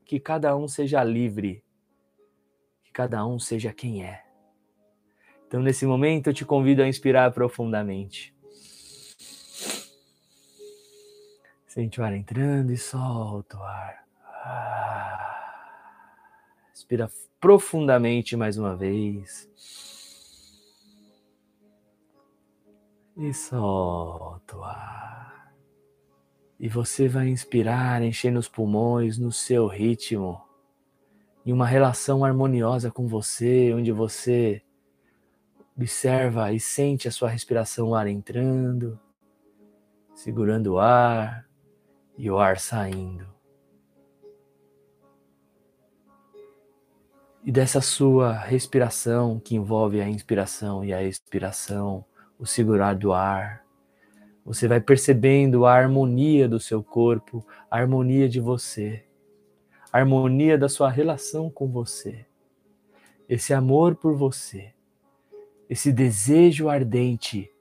que 0.04 0.20
cada 0.20 0.58
um 0.58 0.68
seja 0.68 1.04
livre, 1.04 1.64
que 2.90 2.94
cada 2.94 3.24
um 3.24 3.38
seja 3.38 3.72
quem 3.72 4.04
é. 4.04 4.24
Então, 5.48 5.62
nesse 5.62 5.86
momento, 5.86 6.28
eu 6.28 6.34
te 6.34 6.44
convido 6.44 6.82
a 6.82 6.88
inspirar 6.88 7.32
profundamente. 7.32 8.36
Sente 11.68 12.02
o 12.02 12.04
ar 12.04 12.16
entrando 12.16 12.72
e 12.72 12.78
solta 12.78 13.58
o 13.58 13.64
ar. 13.64 14.04
Ah. 14.26 15.70
Inspira 16.74 17.12
profundamente 17.40 18.36
mais 18.36 18.58
uma 18.58 18.76
vez. 18.76 19.48
e 23.20 23.34
solta 23.34 24.56
o 24.56 24.64
ar. 24.64 25.54
E 26.58 26.70
você 26.70 27.08
vai 27.10 27.28
inspirar, 27.28 28.02
enchendo 28.02 28.40
os 28.40 28.48
pulmões 28.48 29.18
no 29.18 29.32
seu 29.32 29.68
ritmo, 29.68 30.42
em 31.50 31.52
uma 31.52 31.66
relação 31.66 32.24
harmoniosa 32.24 32.92
com 32.92 33.08
você, 33.08 33.74
onde 33.74 33.92
você 33.92 34.62
observa 35.76 36.54
e 36.54 36.60
sente 36.60 37.08
a 37.08 37.12
sua 37.12 37.28
respiração, 37.28 37.90
o 37.90 37.96
ar 37.96 38.06
entrando, 38.06 39.00
segurando 40.14 40.74
o 40.74 40.80
ar 40.80 41.50
e 42.16 42.30
o 42.30 42.38
ar 42.38 42.60
saindo. 42.60 43.26
E 47.44 47.52
dessa 47.52 47.82
sua 47.82 48.32
respiração 48.32 49.40
que 49.40 49.56
envolve 49.56 50.00
a 50.02 50.08
inspiração 50.08 50.86
e 50.86 50.94
a 50.94 51.02
expiração, 51.02 52.06
o 52.38 52.46
segurar 52.46 52.94
do 52.94 53.12
ar. 53.12 53.66
Você 54.46 54.68
vai 54.68 54.80
percebendo 54.80 55.66
a 55.66 55.74
harmonia 55.74 56.48
do 56.48 56.60
seu 56.60 56.84
corpo, 56.84 57.44
a 57.72 57.78
harmonia 57.80 58.30
de 58.30 58.40
você, 58.40 59.09
a 59.92 59.98
harmonia 60.00 60.58
da 60.58 60.70
sua 60.70 60.90
relação 60.90 61.50
com 61.50 61.68
você. 61.68 62.26
Esse 63.28 63.54
amor 63.54 63.96
por 63.96 64.16
você, 64.16 64.74
esse 65.70 65.92
desejo 65.92 66.68
ardente 66.68 67.52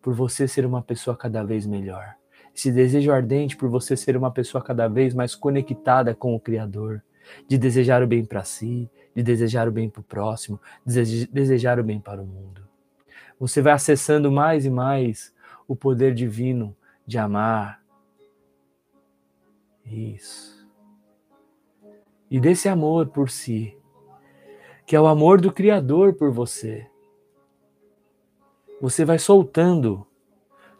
por 0.00 0.14
você 0.14 0.46
ser 0.46 0.64
uma 0.64 0.82
pessoa 0.82 1.16
cada 1.16 1.42
vez 1.42 1.66
melhor. 1.66 2.14
Esse 2.54 2.70
desejo 2.70 3.12
ardente 3.12 3.56
por 3.56 3.68
você 3.68 3.96
ser 3.96 4.16
uma 4.16 4.30
pessoa 4.30 4.62
cada 4.62 4.88
vez 4.88 5.14
mais 5.14 5.34
conectada 5.34 6.14
com 6.14 6.34
o 6.34 6.40
Criador, 6.40 7.02
de 7.46 7.56
desejar 7.56 8.02
o 8.02 8.06
bem 8.06 8.24
para 8.24 8.44
si, 8.44 8.90
de 9.14 9.22
desejar 9.22 9.68
o 9.68 9.72
bem 9.72 9.88
para 9.88 10.00
o 10.00 10.04
próximo, 10.04 10.60
de 10.84 11.26
desejar 11.26 11.78
o 11.78 11.84
bem 11.84 12.00
para 12.00 12.20
o 12.20 12.26
mundo 12.26 12.70
você 13.40 13.62
vai 13.62 13.72
acessando 13.72 14.30
mais 14.30 14.66
e 14.66 14.70
mais 14.70 15.34
o 15.66 15.74
poder 15.74 16.12
divino 16.12 16.76
de 17.06 17.16
amar. 17.16 17.82
Isso. 19.86 20.59
E 22.30 22.38
desse 22.38 22.68
amor 22.68 23.08
por 23.08 23.28
si, 23.28 23.76
que 24.86 24.94
é 24.94 25.00
o 25.00 25.06
amor 25.06 25.40
do 25.40 25.52
Criador 25.52 26.14
por 26.14 26.30
você. 26.30 26.86
Você 28.80 29.04
vai 29.04 29.18
soltando 29.18 30.06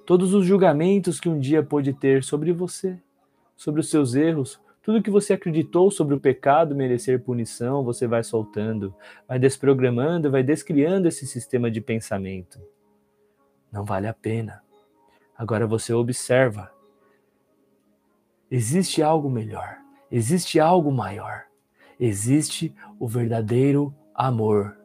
todos 0.06 0.32
os 0.32 0.46
julgamentos 0.46 1.20
que 1.20 1.28
um 1.28 1.38
dia 1.38 1.62
pôde 1.62 1.92
ter 1.92 2.22
sobre 2.24 2.52
você, 2.52 3.00
sobre 3.56 3.80
os 3.80 3.90
seus 3.90 4.14
erros, 4.14 4.60
tudo 4.82 5.02
que 5.02 5.10
você 5.10 5.34
acreditou 5.34 5.90
sobre 5.90 6.14
o 6.14 6.20
pecado 6.20 6.74
merecer 6.74 7.22
punição, 7.22 7.84
você 7.84 8.06
vai 8.06 8.24
soltando, 8.24 8.94
vai 9.28 9.38
desprogramando, 9.38 10.30
vai 10.30 10.42
descriando 10.42 11.06
esse 11.06 11.26
sistema 11.26 11.70
de 11.70 11.80
pensamento. 11.80 12.58
Não 13.70 13.84
vale 13.84 14.06
a 14.06 14.14
pena. 14.14 14.62
Agora 15.36 15.66
você 15.66 15.92
observa 15.92 16.72
Existe 18.50 19.00
algo 19.00 19.30
melhor, 19.30 19.79
existe 20.10 20.58
algo 20.58 20.90
maior. 20.90 21.44
Existe 21.98 22.74
o 22.98 23.06
verdadeiro 23.06 23.94
amor. 24.14 24.76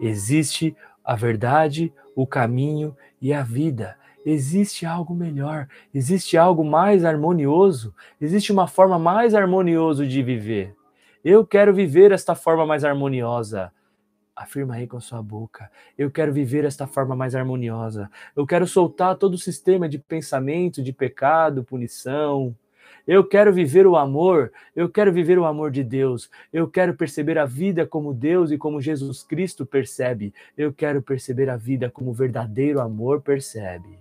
Existe 0.00 0.76
a 1.04 1.14
verdade, 1.14 1.92
o 2.16 2.26
caminho 2.26 2.96
e 3.20 3.32
a 3.32 3.42
vida. 3.42 3.96
Existe 4.24 4.86
algo 4.86 5.14
melhor, 5.14 5.66
existe 5.92 6.36
algo 6.36 6.64
mais 6.64 7.04
harmonioso, 7.04 7.92
existe 8.20 8.52
uma 8.52 8.68
forma 8.68 8.96
mais 8.96 9.34
harmoniosa 9.34 10.06
de 10.06 10.22
viver. 10.22 10.76
Eu 11.24 11.44
quero 11.44 11.74
viver 11.74 12.12
esta 12.12 12.34
forma 12.34 12.64
mais 12.64 12.84
harmoniosa. 12.84 13.72
Afirma 14.34 14.74
aí 14.74 14.86
com 14.86 15.00
sua 15.00 15.22
boca. 15.22 15.70
Eu 15.96 16.10
quero 16.10 16.32
viver 16.32 16.64
esta 16.64 16.86
forma 16.86 17.14
mais 17.14 17.34
harmoniosa. 17.34 18.10
Eu 18.34 18.46
quero 18.46 18.66
soltar 18.66 19.16
todo 19.16 19.34
o 19.34 19.38
sistema 19.38 19.88
de 19.88 19.98
pensamento, 19.98 20.82
de 20.82 20.92
pecado, 20.92 21.62
punição. 21.62 22.56
Eu 23.06 23.24
quero 23.24 23.52
viver 23.52 23.86
o 23.86 23.96
amor. 23.96 24.52
Eu 24.74 24.88
quero 24.88 25.12
viver 25.12 25.38
o 25.38 25.44
amor 25.44 25.70
de 25.70 25.82
Deus. 25.82 26.30
Eu 26.52 26.68
quero 26.68 26.94
perceber 26.94 27.38
a 27.38 27.44
vida 27.44 27.86
como 27.86 28.14
Deus 28.14 28.50
e 28.50 28.58
como 28.58 28.80
Jesus 28.80 29.22
Cristo 29.22 29.66
percebe. 29.66 30.32
Eu 30.56 30.72
quero 30.72 31.02
perceber 31.02 31.48
a 31.50 31.56
vida 31.56 31.90
como 31.90 32.10
o 32.10 32.14
verdadeiro 32.14 32.80
amor 32.80 33.20
percebe. 33.22 33.98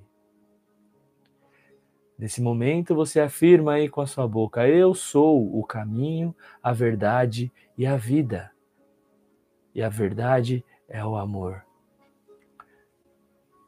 Nesse 2.17 2.41
momento 2.41 2.93
você 2.93 3.19
afirma 3.19 3.73
aí 3.73 3.89
com 3.89 4.01
a 4.01 4.07
sua 4.07 4.27
boca: 4.27 4.67
Eu 4.67 4.93
sou 4.93 5.57
o 5.57 5.63
caminho, 5.63 6.35
a 6.61 6.71
verdade 6.71 7.51
e 7.77 7.85
a 7.87 7.97
vida 7.97 8.51
e 9.73 9.81
a 9.81 9.89
verdade 9.89 10.63
é 10.87 11.03
o 11.03 11.15
amor. 11.15 11.63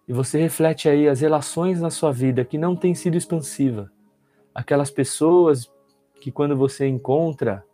E 0.08 0.12
você 0.12 0.40
reflete 0.40 0.90
aí 0.90 1.08
as 1.08 1.22
relações 1.22 1.80
na 1.80 1.90
sua 1.90 2.12
vida 2.12 2.44
que 2.44 2.58
não 2.58 2.76
têm 2.76 2.94
sido 2.94 3.16
expansiva. 3.16 3.92
Aquelas 4.54 4.92
pessoas 4.92 5.72
que 6.22 6.32
quando 6.32 6.56
você 6.56 6.88
encontra 6.88 7.66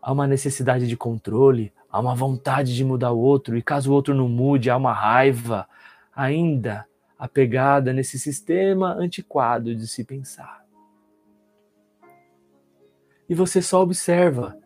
há 0.00 0.12
uma 0.12 0.26
necessidade 0.26 0.86
de 0.86 0.96
controle, 0.96 1.72
há 1.90 1.98
uma 1.98 2.14
vontade 2.14 2.74
de 2.74 2.84
mudar 2.84 3.12
o 3.12 3.18
outro, 3.18 3.56
e 3.56 3.62
caso 3.62 3.90
o 3.90 3.94
outro 3.94 4.14
não 4.14 4.28
mude, 4.28 4.70
há 4.70 4.76
uma 4.76 4.92
raiva 4.92 5.66
ainda 6.14 6.86
apegada 7.18 7.92
nesse 7.92 8.18
sistema 8.18 8.94
antiquado 8.94 9.74
de 9.74 9.88
se 9.88 10.04
pensar. 10.04 10.64
E 13.28 13.34
você 13.34 13.62
só 13.62 13.80
observa 13.80 14.58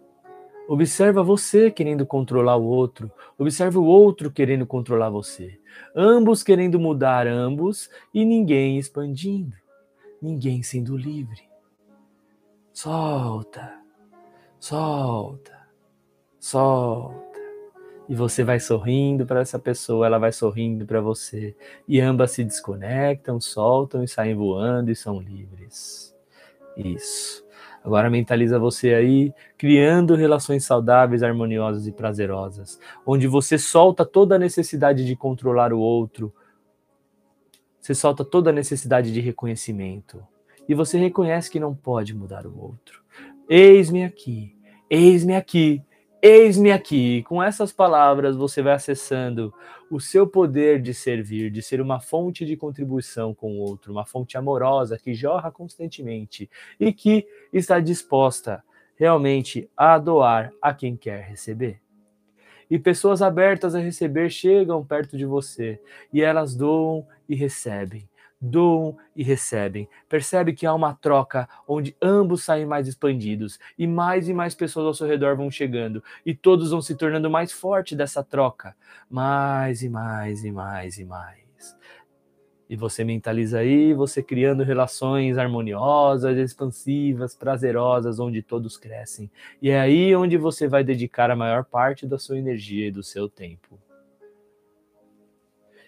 Observa 0.68 1.22
você 1.22 1.70
querendo 1.70 2.04
controlar 2.04 2.56
o 2.56 2.64
outro, 2.66 3.10
observa 3.38 3.78
o 3.78 3.86
outro 3.86 4.30
querendo 4.30 4.66
controlar 4.66 5.08
você. 5.08 5.58
Ambos 5.96 6.42
querendo 6.42 6.78
mudar 6.78 7.26
ambos 7.26 7.88
e 8.12 8.22
ninguém 8.22 8.76
expandindo, 8.76 9.56
ninguém 10.20 10.62
sendo 10.62 10.96
livre. 10.96 11.48
Solta, 12.72 13.80
solta, 14.58 15.68
solta. 16.38 17.28
E 18.08 18.14
você 18.14 18.42
vai 18.42 18.58
sorrindo 18.58 19.26
para 19.26 19.40
essa 19.40 19.58
pessoa, 19.58 20.06
ela 20.06 20.18
vai 20.18 20.32
sorrindo 20.32 20.86
para 20.86 21.00
você. 21.00 21.54
E 21.86 22.00
ambas 22.00 22.30
se 22.30 22.42
desconectam, 22.42 23.40
soltam 23.40 24.02
e 24.02 24.08
saem 24.08 24.34
voando 24.34 24.90
e 24.90 24.96
são 24.96 25.20
livres. 25.20 26.16
Isso. 26.76 27.46
Agora 27.84 28.08
mentaliza 28.10 28.58
você 28.58 28.94
aí, 28.94 29.32
criando 29.56 30.14
relações 30.14 30.64
saudáveis, 30.64 31.22
harmoniosas 31.22 31.86
e 31.86 31.92
prazerosas, 31.92 32.78
onde 33.04 33.26
você 33.26 33.58
solta 33.58 34.04
toda 34.04 34.36
a 34.36 34.38
necessidade 34.38 35.04
de 35.04 35.16
controlar 35.16 35.72
o 35.72 35.78
outro, 35.78 36.32
você 37.80 37.94
solta 37.94 38.24
toda 38.24 38.50
a 38.50 38.52
necessidade 38.52 39.12
de 39.12 39.20
reconhecimento, 39.20 40.22
e 40.68 40.74
você 40.74 40.98
reconhece 40.98 41.50
que 41.50 41.60
não 41.60 41.74
pode 41.74 42.14
mudar 42.14 42.46
o 42.46 42.60
outro. 42.60 43.02
Eis-me 43.48 44.04
aqui, 44.04 44.54
eis-me 44.90 45.34
aqui, 45.34 45.82
Eis-me 46.20 46.72
aqui. 46.72 47.22
Com 47.22 47.40
essas 47.40 47.70
palavras, 47.70 48.34
você 48.34 48.60
vai 48.60 48.72
acessando 48.72 49.54
o 49.88 50.00
seu 50.00 50.26
poder 50.26 50.82
de 50.82 50.92
servir, 50.92 51.48
de 51.48 51.62
ser 51.62 51.80
uma 51.80 52.00
fonte 52.00 52.44
de 52.44 52.56
contribuição 52.56 53.32
com 53.32 53.52
o 53.52 53.60
outro, 53.60 53.92
uma 53.92 54.04
fonte 54.04 54.36
amorosa 54.36 54.98
que 54.98 55.14
jorra 55.14 55.52
constantemente 55.52 56.50
e 56.78 56.92
que 56.92 57.24
está 57.52 57.78
disposta 57.78 58.64
realmente 58.96 59.70
a 59.76 59.96
doar 59.96 60.52
a 60.60 60.74
quem 60.74 60.96
quer 60.96 61.22
receber. 61.22 61.80
E 62.70 62.78
pessoas 62.78 63.22
abertas 63.22 63.74
a 63.74 63.78
receber 63.80 64.30
chegam 64.30 64.84
perto 64.84 65.16
de 65.16 65.24
você 65.24 65.80
e 66.12 66.20
elas 66.22 66.54
doam 66.54 67.06
e 67.28 67.34
recebem 67.34 68.08
doam 68.40 68.96
e 69.16 69.22
recebem. 69.22 69.88
Percebe 70.08 70.52
que 70.52 70.66
há 70.66 70.72
uma 70.72 70.94
troca 70.94 71.48
onde 71.66 71.96
ambos 72.00 72.44
saem 72.44 72.66
mais 72.66 72.86
expandidos 72.86 73.58
e 73.78 73.86
mais 73.86 74.28
e 74.28 74.34
mais 74.34 74.54
pessoas 74.54 74.86
ao 74.86 74.94
seu 74.94 75.06
redor 75.06 75.36
vão 75.36 75.50
chegando 75.50 76.02
e 76.24 76.34
todos 76.34 76.70
vão 76.70 76.80
se 76.80 76.94
tornando 76.94 77.30
mais 77.30 77.52
forte 77.52 77.96
dessa 77.96 78.22
troca, 78.22 78.76
mais 79.10 79.82
e 79.82 79.88
mais 79.88 80.44
e 80.44 80.52
mais 80.52 80.98
e 80.98 81.04
mais. 81.04 81.38
E 82.68 82.76
você 82.76 83.02
mentaliza 83.02 83.60
aí, 83.60 83.94
você 83.94 84.22
criando 84.22 84.62
relações 84.62 85.38
harmoniosas, 85.38 86.36
expansivas, 86.36 87.34
prazerosas, 87.34 88.20
onde 88.20 88.42
todos 88.42 88.76
crescem. 88.76 89.30
E 89.62 89.70
é 89.70 89.80
aí 89.80 90.14
onde 90.14 90.36
você 90.36 90.68
vai 90.68 90.84
dedicar 90.84 91.30
a 91.30 91.36
maior 91.36 91.64
parte 91.64 92.06
da 92.06 92.18
sua 92.18 92.38
energia 92.38 92.88
e 92.88 92.90
do 92.90 93.02
seu 93.02 93.26
tempo. 93.26 93.78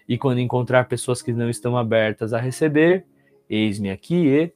E 0.09 0.17
quando 0.17 0.41
encontrar 0.41 0.89
pessoas 0.89 1.21
que 1.21 1.33
não 1.33 1.51
estão 1.51 1.77
abertas 1.77 2.33
a 2.33 2.41
receber, 2.41 3.05
eis-me 3.49 3.91
aqui 3.91 4.27
e. 4.27 4.53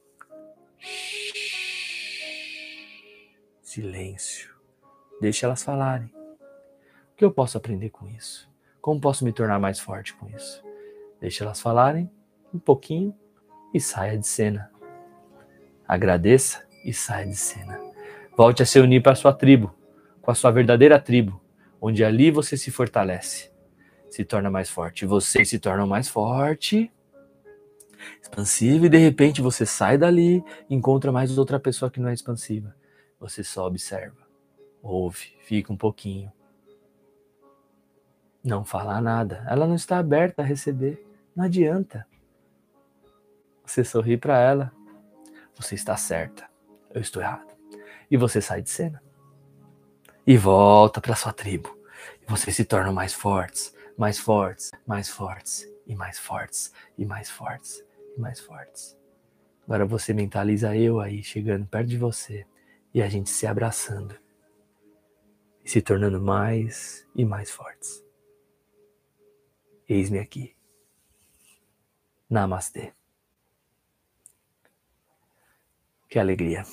Silêncio. 3.61 4.53
Deixe 5.21 5.45
elas 5.45 5.63
falarem. 5.63 6.07
O 6.07 7.17
que 7.17 7.23
eu 7.23 7.31
posso 7.31 7.57
aprender 7.57 7.91
com 7.91 8.07
isso? 8.09 8.49
Como 8.81 8.99
posso 8.99 9.23
me 9.23 9.31
tornar 9.31 9.59
mais 9.59 9.79
forte 9.79 10.13
com 10.15 10.27
isso? 10.29 10.61
Deixe 11.25 11.41
elas 11.41 11.59
falarem 11.59 12.07
um 12.53 12.59
pouquinho 12.59 13.11
e 13.73 13.81
saia 13.81 14.15
de 14.15 14.27
cena. 14.27 14.69
Agradeça 15.87 16.63
e 16.85 16.93
saia 16.93 17.25
de 17.25 17.35
cena. 17.35 17.79
Volte 18.37 18.61
a 18.61 18.65
se 18.65 18.79
unir 18.79 19.01
para 19.01 19.13
a 19.13 19.15
sua 19.15 19.33
tribo, 19.33 19.73
com 20.21 20.29
a 20.29 20.35
sua 20.35 20.51
verdadeira 20.51 20.99
tribo, 20.99 21.41
onde 21.81 22.05
ali 22.05 22.29
você 22.29 22.55
se 22.55 22.69
fortalece 22.69 23.51
se 24.07 24.23
torna 24.23 24.51
mais 24.51 24.69
forte. 24.69 25.03
Você 25.07 25.43
se 25.43 25.57
torna 25.57 25.83
mais 25.87 26.07
forte, 26.07 26.91
expansivo, 28.21 28.85
e 28.85 28.89
de 28.89 28.97
repente 28.99 29.41
você 29.41 29.65
sai 29.65 29.97
dali, 29.97 30.43
encontra 30.69 31.11
mais 31.11 31.35
outra 31.39 31.59
pessoa 31.59 31.89
que 31.89 31.99
não 31.99 32.09
é 32.09 32.13
expansiva. 32.13 32.75
Você 33.19 33.43
só 33.43 33.65
observa, 33.65 34.21
ouve, 34.79 35.33
fica 35.39 35.73
um 35.73 35.77
pouquinho. 35.77 36.31
Não 38.43 38.63
fala 38.63 39.01
nada. 39.01 39.43
Ela 39.49 39.65
não 39.65 39.73
está 39.73 39.97
aberta 39.97 40.43
a 40.43 40.45
receber. 40.45 41.03
Não 41.35 41.45
adianta. 41.45 42.07
Você 43.65 43.83
sorri 43.83 44.17
para 44.17 44.39
ela. 44.39 44.71
Você 45.55 45.75
está 45.75 45.97
certa. 45.97 46.49
Eu 46.93 47.01
estou 47.01 47.21
errado. 47.21 47.53
E 48.09 48.15
você 48.15 48.39
sai 48.39 48.61
de 48.61 48.69
cena. 48.69 49.03
E 50.25 50.37
volta 50.37 51.01
para 51.01 51.15
sua 51.15 51.33
tribo. 51.33 51.77
E 52.21 52.25
vocês 52.29 52.55
se 52.55 52.63
tornam 52.63 52.93
mais 52.93 53.13
fortes, 53.13 53.75
mais 53.97 54.17
fortes, 54.17 54.71
mais 54.85 55.09
fortes, 55.09 55.67
e 55.85 55.95
mais 55.95 56.17
fortes, 56.17 56.73
e 56.97 57.05
mais 57.05 57.29
fortes, 57.29 57.83
e 58.15 58.19
mais 58.19 58.39
fortes. 58.39 58.97
Agora 59.63 59.85
você 59.85 60.13
mentaliza 60.13 60.75
eu 60.75 60.99
aí 60.99 61.23
chegando 61.23 61.65
perto 61.65 61.87
de 61.87 61.97
você 61.97 62.45
e 62.93 63.01
a 63.01 63.09
gente 63.09 63.29
se 63.29 63.47
abraçando 63.47 64.15
e 65.63 65.69
se 65.69 65.81
tornando 65.81 66.21
mais 66.21 67.05
e 67.15 67.25
mais 67.25 67.49
fortes. 67.49 68.03
Eis-me 69.89 70.19
aqui. 70.19 70.54
Namastê. 72.35 72.91
Que 76.09 76.19
alegria. 76.19 76.63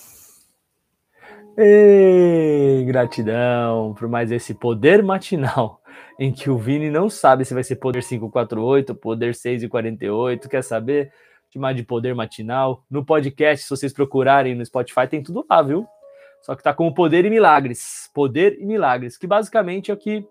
E 1.56 2.82
gratidão 2.84 3.94
por 3.94 4.08
mais 4.08 4.32
esse 4.32 4.54
poder 4.54 5.04
matinal 5.04 5.80
em 6.18 6.32
que 6.32 6.50
o 6.50 6.58
Vini 6.58 6.90
não 6.90 7.08
sabe 7.08 7.44
se 7.44 7.54
vai 7.54 7.62
ser 7.62 7.76
poder 7.76 8.02
548, 8.02 8.92
poder 8.96 9.36
648, 9.36 10.48
quer 10.48 10.64
saber? 10.64 11.12
Chamar 11.52 11.74
de 11.74 11.84
poder 11.84 12.12
matinal. 12.12 12.84
No 12.90 13.04
podcast, 13.04 13.64
se 13.64 13.70
vocês 13.70 13.92
procurarem 13.92 14.56
no 14.56 14.66
Spotify, 14.66 15.06
tem 15.06 15.22
tudo 15.22 15.46
lá, 15.48 15.62
viu? 15.62 15.86
Só 16.40 16.56
que 16.56 16.62
tá 16.62 16.74
como 16.74 16.92
poder 16.92 17.24
e 17.24 17.30
milagres. 17.30 18.10
Poder 18.12 18.58
e 18.58 18.66
milagres, 18.66 19.16
que 19.16 19.28
basicamente 19.28 19.92
é 19.92 19.94
o 19.94 19.96
que 19.96 20.26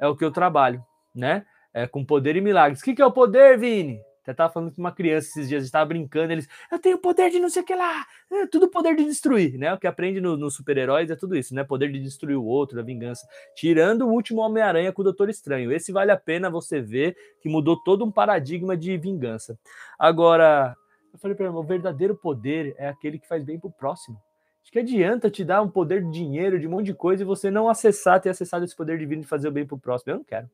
é 0.00 0.08
o 0.08 0.16
que 0.16 0.24
eu 0.24 0.32
trabalho, 0.32 0.84
né? 1.14 1.46
É 1.72 1.86
com 1.86 2.04
poder 2.04 2.34
e 2.34 2.40
milagres. 2.40 2.80
O 2.80 2.84
que, 2.84 2.94
que 2.94 3.02
é 3.02 3.06
o 3.06 3.12
poder, 3.12 3.56
Vini? 3.56 4.00
Até 4.22 4.32
tava 4.32 4.52
falando 4.52 4.72
com 4.72 4.80
uma 4.80 4.92
criança 4.92 5.28
esses 5.28 5.48
dias, 5.48 5.64
estava 5.64 5.84
brincando, 5.84 6.32
eles, 6.32 6.48
eu 6.70 6.78
tenho 6.78 6.96
poder 6.96 7.28
de 7.28 7.40
não 7.40 7.50
sei 7.50 7.62
o 7.62 7.64
que 7.64 7.74
lá, 7.74 8.06
é 8.30 8.46
tudo 8.46 8.68
poder 8.68 8.94
de 8.94 9.04
destruir, 9.04 9.58
né? 9.58 9.74
O 9.74 9.78
que 9.78 9.86
aprende 9.86 10.20
nos 10.20 10.38
no 10.38 10.48
super-heróis 10.50 11.10
é 11.10 11.16
tudo 11.16 11.36
isso, 11.36 11.54
né? 11.54 11.64
Poder 11.64 11.90
de 11.90 11.98
destruir 11.98 12.36
o 12.36 12.44
outro, 12.44 12.76
da 12.76 12.82
vingança. 12.82 13.26
Tirando 13.56 14.02
o 14.02 14.12
último 14.12 14.40
Homem-Aranha 14.40 14.92
com 14.92 15.02
o 15.02 15.04
Doutor 15.04 15.28
Estranho. 15.28 15.72
Esse 15.72 15.90
vale 15.90 16.12
a 16.12 16.16
pena 16.16 16.48
você 16.48 16.80
ver 16.80 17.16
que 17.40 17.48
mudou 17.48 17.76
todo 17.82 18.04
um 18.04 18.12
paradigma 18.12 18.76
de 18.76 18.96
vingança. 18.96 19.58
Agora, 19.98 20.76
Eu 21.12 21.18
falei 21.18 21.36
para 21.36 21.46
ele, 21.46 21.54
o 21.54 21.62
verdadeiro 21.62 22.16
poder 22.16 22.74
é 22.78 22.88
aquele 22.88 23.18
que 23.18 23.28
faz 23.28 23.44
bem 23.44 23.58
para 23.58 23.68
o 23.68 23.72
próximo. 23.72 24.18
Acho 24.62 24.72
que 24.72 24.78
adianta 24.78 25.30
te 25.30 25.44
dar 25.44 25.60
um 25.60 25.68
poder 25.68 26.02
de 26.04 26.10
dinheiro, 26.10 26.58
de 26.58 26.66
um 26.66 26.70
monte 26.70 26.86
de 26.86 26.94
coisa, 26.94 27.22
e 27.22 27.26
você 27.26 27.50
não 27.50 27.68
acessar, 27.68 28.20
ter 28.20 28.30
acessado 28.30 28.64
esse 28.64 28.74
poder 28.74 28.98
divino 28.98 29.22
de 29.22 29.28
fazer 29.28 29.48
o 29.48 29.52
bem 29.52 29.66
para 29.66 29.74
o 29.74 29.80
próximo. 29.80 30.12
Eu 30.12 30.16
não 30.18 30.24
quero. 30.24 30.48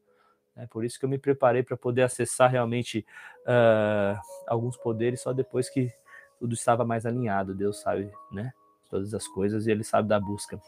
É 0.58 0.66
por 0.66 0.84
isso 0.84 0.98
que 0.98 1.04
eu 1.04 1.08
me 1.08 1.18
preparei 1.18 1.62
para 1.62 1.76
poder 1.76 2.02
acessar 2.02 2.50
realmente 2.50 3.06
uh, 3.46 4.20
alguns 4.46 4.76
poderes 4.76 5.20
só 5.20 5.32
depois 5.32 5.70
que 5.70 5.92
tudo 6.38 6.54
estava 6.54 6.84
mais 6.84 7.06
alinhado. 7.06 7.54
Deus 7.54 7.80
sabe, 7.80 8.10
né? 8.32 8.52
Todas 8.90 9.12
as 9.14 9.28
coisas 9.28 9.66
e 9.66 9.70
Ele 9.70 9.84
sabe 9.84 10.08
da 10.08 10.18
busca. 10.18 10.60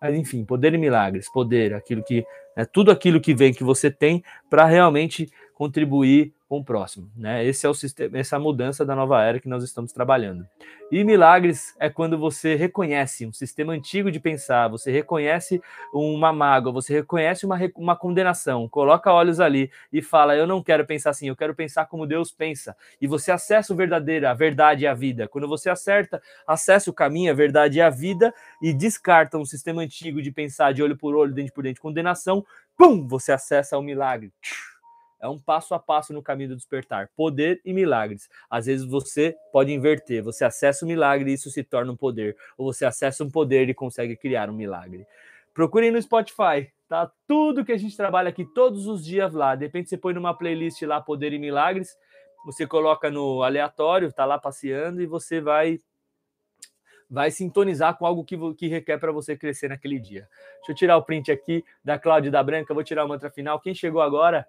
Mas 0.00 0.14
enfim, 0.14 0.44
poder 0.44 0.74
e 0.74 0.78
milagres, 0.78 1.30
poder, 1.30 1.74
aquilo 1.74 2.02
que, 2.02 2.26
é 2.56 2.64
tudo 2.64 2.90
aquilo 2.90 3.20
que 3.20 3.34
vem 3.34 3.52
que 3.52 3.62
você 3.62 3.90
tem 3.90 4.24
para 4.48 4.64
realmente 4.64 5.30
contribuir 5.54 6.34
com 6.48 6.58
o 6.58 6.64
próximo, 6.64 7.10
né? 7.16 7.44
Esse 7.44 7.66
é 7.66 7.68
o 7.68 7.74
sistema, 7.74 8.18
essa 8.18 8.36
é 8.36 8.38
mudança 8.38 8.84
da 8.84 8.94
nova 8.94 9.22
era 9.22 9.40
que 9.40 9.48
nós 9.48 9.64
estamos 9.64 9.92
trabalhando. 9.92 10.46
E 10.92 11.02
milagres 11.02 11.74
é 11.80 11.90
quando 11.90 12.16
você 12.16 12.54
reconhece 12.54 13.26
um 13.26 13.32
sistema 13.32 13.72
antigo 13.72 14.12
de 14.12 14.20
pensar, 14.20 14.68
você 14.68 14.92
reconhece 14.92 15.60
uma 15.92 16.32
mágoa, 16.32 16.72
você 16.72 16.94
reconhece 16.94 17.44
uma, 17.44 17.58
uma 17.74 17.96
condenação, 17.96 18.68
coloca 18.68 19.12
olhos 19.12 19.40
ali 19.40 19.70
e 19.92 20.00
fala: 20.00 20.36
Eu 20.36 20.46
não 20.46 20.62
quero 20.62 20.86
pensar 20.86 21.10
assim, 21.10 21.26
eu 21.26 21.34
quero 21.34 21.54
pensar 21.54 21.86
como 21.86 22.06
Deus 22.06 22.30
pensa. 22.30 22.76
E 23.00 23.08
você 23.08 23.32
acessa 23.32 23.72
o 23.72 23.76
verdadeiro, 23.76 24.28
a 24.28 24.34
verdade 24.34 24.84
e 24.84 24.86
a 24.86 24.94
vida. 24.94 25.26
Quando 25.26 25.48
você 25.48 25.68
acerta, 25.68 26.22
acessa 26.46 26.88
o 26.88 26.94
caminho, 26.94 27.32
a 27.32 27.34
verdade 27.34 27.78
e 27.78 27.82
a 27.82 27.90
vida 27.90 28.32
e 28.62 28.72
descarta 28.72 29.36
um 29.36 29.44
sistema 29.44 29.82
antigo 29.82 30.22
de 30.22 30.30
pensar 30.30 30.72
de 30.72 30.82
olho 30.82 30.96
por 30.96 31.16
olho, 31.16 31.34
dente 31.34 31.50
por 31.50 31.64
dente, 31.64 31.80
condenação, 31.80 32.46
pum, 32.76 33.04
você 33.08 33.32
acessa 33.32 33.76
o 33.76 33.82
milagre. 33.82 34.32
É 35.20 35.28
um 35.28 35.38
passo 35.38 35.74
a 35.74 35.78
passo 35.78 36.12
no 36.12 36.22
caminho 36.22 36.50
do 36.50 36.56
despertar. 36.56 37.10
Poder 37.16 37.60
e 37.64 37.72
milagres. 37.72 38.28
Às 38.50 38.66
vezes 38.66 38.86
você 38.86 39.36
pode 39.52 39.72
inverter. 39.72 40.22
Você 40.22 40.44
acessa 40.44 40.84
o 40.84 40.88
milagre 40.88 41.30
e 41.30 41.34
isso 41.34 41.50
se 41.50 41.62
torna 41.62 41.92
um 41.92 41.96
poder. 41.96 42.36
Ou 42.56 42.72
você 42.72 42.84
acessa 42.84 43.24
um 43.24 43.30
poder 43.30 43.68
e 43.68 43.74
consegue 43.74 44.16
criar 44.16 44.50
um 44.50 44.54
milagre. 44.54 45.06
Procurem 45.54 45.90
no 45.90 46.00
Spotify. 46.00 46.70
Tá 46.88 47.10
tudo 47.26 47.64
que 47.64 47.72
a 47.72 47.78
gente 47.78 47.96
trabalha 47.96 48.28
aqui 48.28 48.44
todos 48.44 48.86
os 48.86 49.04
dias 49.04 49.32
lá. 49.32 49.54
De 49.54 49.64
repente 49.64 49.88
você 49.88 49.96
põe 49.96 50.14
numa 50.14 50.36
playlist 50.36 50.82
lá 50.82 51.00
Poder 51.00 51.32
e 51.32 51.38
Milagres. 51.38 51.96
Você 52.44 52.66
coloca 52.66 53.10
no 53.10 53.42
aleatório, 53.42 54.12
tá 54.12 54.24
lá 54.24 54.38
passeando 54.38 55.02
e 55.02 55.06
você 55.06 55.40
vai 55.40 55.80
vai 57.08 57.30
sintonizar 57.30 57.96
com 57.96 58.04
algo 58.04 58.24
que, 58.24 58.36
que 58.54 58.66
requer 58.66 58.98
para 58.98 59.12
você 59.12 59.36
crescer 59.36 59.68
naquele 59.68 59.98
dia. 59.98 60.28
Deixa 60.56 60.72
eu 60.72 60.74
tirar 60.74 60.96
o 60.96 61.02
print 61.02 61.30
aqui 61.30 61.64
da 61.84 61.98
Cláudia 61.98 62.30
da 62.30 62.42
Branca, 62.42 62.74
vou 62.74 62.82
tirar 62.82 63.04
o 63.04 63.08
mantra 63.08 63.30
final. 63.30 63.60
Quem 63.60 63.74
chegou 63.74 64.00
agora, 64.00 64.46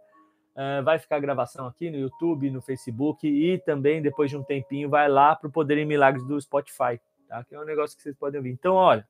Uh, 0.57 0.83
vai 0.83 0.97
ficar 0.97 1.17
a 1.17 1.19
gravação 1.19 1.67
aqui 1.67 1.91
no 1.91 1.97
YouTube, 1.97 2.49
no 2.49 2.63
Facebook 2.63 3.27
e 3.27 3.59
também 3.59 4.01
depois 4.01 4.31
de 4.31 4.35
um 4.35 4.43
tempinho 4.43 4.89
vai 4.89 5.07
lá 5.07 5.35
para 5.35 5.47
o 5.47 5.51
Poder 5.51 5.77
em 5.77 5.85
Milagres 5.85 6.25
do 6.25 6.41
Spotify, 6.41 6.99
tá? 7.27 7.43
Que 7.43 7.53
é 7.53 7.59
um 7.59 7.63
negócio 7.63 7.95
que 7.95 8.01
vocês 8.01 8.15
podem 8.15 8.39
ouvir. 8.39 8.49
Então, 8.49 8.73
olha, 8.73 9.07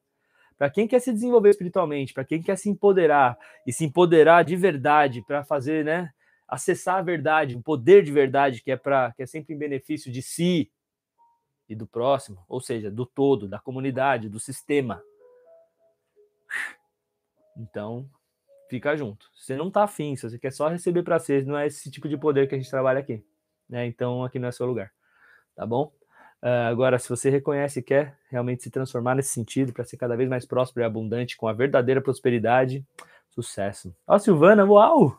para 0.58 0.70
quem 0.70 0.86
quer 0.86 1.00
se 1.00 1.13
desenvolver 1.13 1.51
espiritualmente, 1.51 2.13
para 2.13 2.25
quem 2.25 2.42
quer 2.42 2.58
se 2.58 2.70
empoderar 2.70 3.38
e 3.66 3.72
se 3.72 3.86
empoderar 3.86 4.44
de 4.44 4.58
verdade 4.58 5.24
para 5.25 5.42
fazer, 5.46 5.86
né, 5.86 6.12
acessar 6.46 6.98
a 6.98 7.01
verdade, 7.01 7.56
o 7.56 7.62
poder 7.62 8.04
de 8.04 8.12
verdade 8.12 8.62
que 8.62 8.72
é 8.72 8.75
para 8.75 9.13
que 9.13 9.24
é 9.24 9.25
sempre 9.25 9.56
em 9.56 9.58
benefício 9.58 10.12
de 10.12 10.22
si 10.22 10.70
e 11.70 11.75
do 11.75 11.88
próximo, 11.88 12.44
ou 12.50 12.60
seja, 12.60 12.92
do 12.92 13.06
todo, 13.06 13.48
da 13.48 13.60
comunidade, 13.60 14.27
do 14.27 14.39
sistema. 14.39 15.01
Então, 17.56 18.10
fica 18.70 18.96
junto. 18.96 19.30
Você 19.36 19.56
não 19.56 19.72
tá 19.72 19.84
afim, 19.84 20.16
se 20.16 20.30
você 20.30 20.38
quer 20.38 20.52
só 20.52 20.68
receber 20.68 21.04
para 21.04 21.20
ser, 21.20 21.46
não 21.46 21.58
é 21.58 21.68
esse 21.68 21.90
tipo 21.90 22.08
de 22.08 22.18
poder 22.18 22.48
que 22.48 22.56
a 22.56 22.58
gente 22.58 22.70
trabalha 22.70 23.00
aqui. 23.00 23.24
Né? 23.70 23.86
Então 23.86 24.24
aqui 24.24 24.40
não 24.40 24.48
é 24.48 24.52
seu 24.52 24.66
lugar. 24.66 24.92
Tá 25.56 25.66
bom? 25.66 25.92
Uh, 26.42 26.70
agora, 26.70 27.00
se 27.00 27.10
você 27.10 27.30
reconhece 27.30 27.80
e 27.80 27.84
quer 27.84 28.16
realmente 28.30 28.64
se 28.64 28.70
transformar 28.70 29.16
nesse 29.16 29.30
sentido, 29.30 29.74
para 29.74 29.84
ser 29.84 29.98
cada 29.98 30.16
vez 30.16 30.30
mais 30.30 30.46
próspero 30.46 30.86
e 30.86 30.88
abundante, 30.88 31.36
com 31.36 31.48
a 31.48 31.54
verdadeira 31.54 32.01
prosperidade, 32.01 32.86
sucesso. 33.30 33.96
Ó, 34.06 34.18
Silvana, 34.20 34.64
uau! 34.64 35.18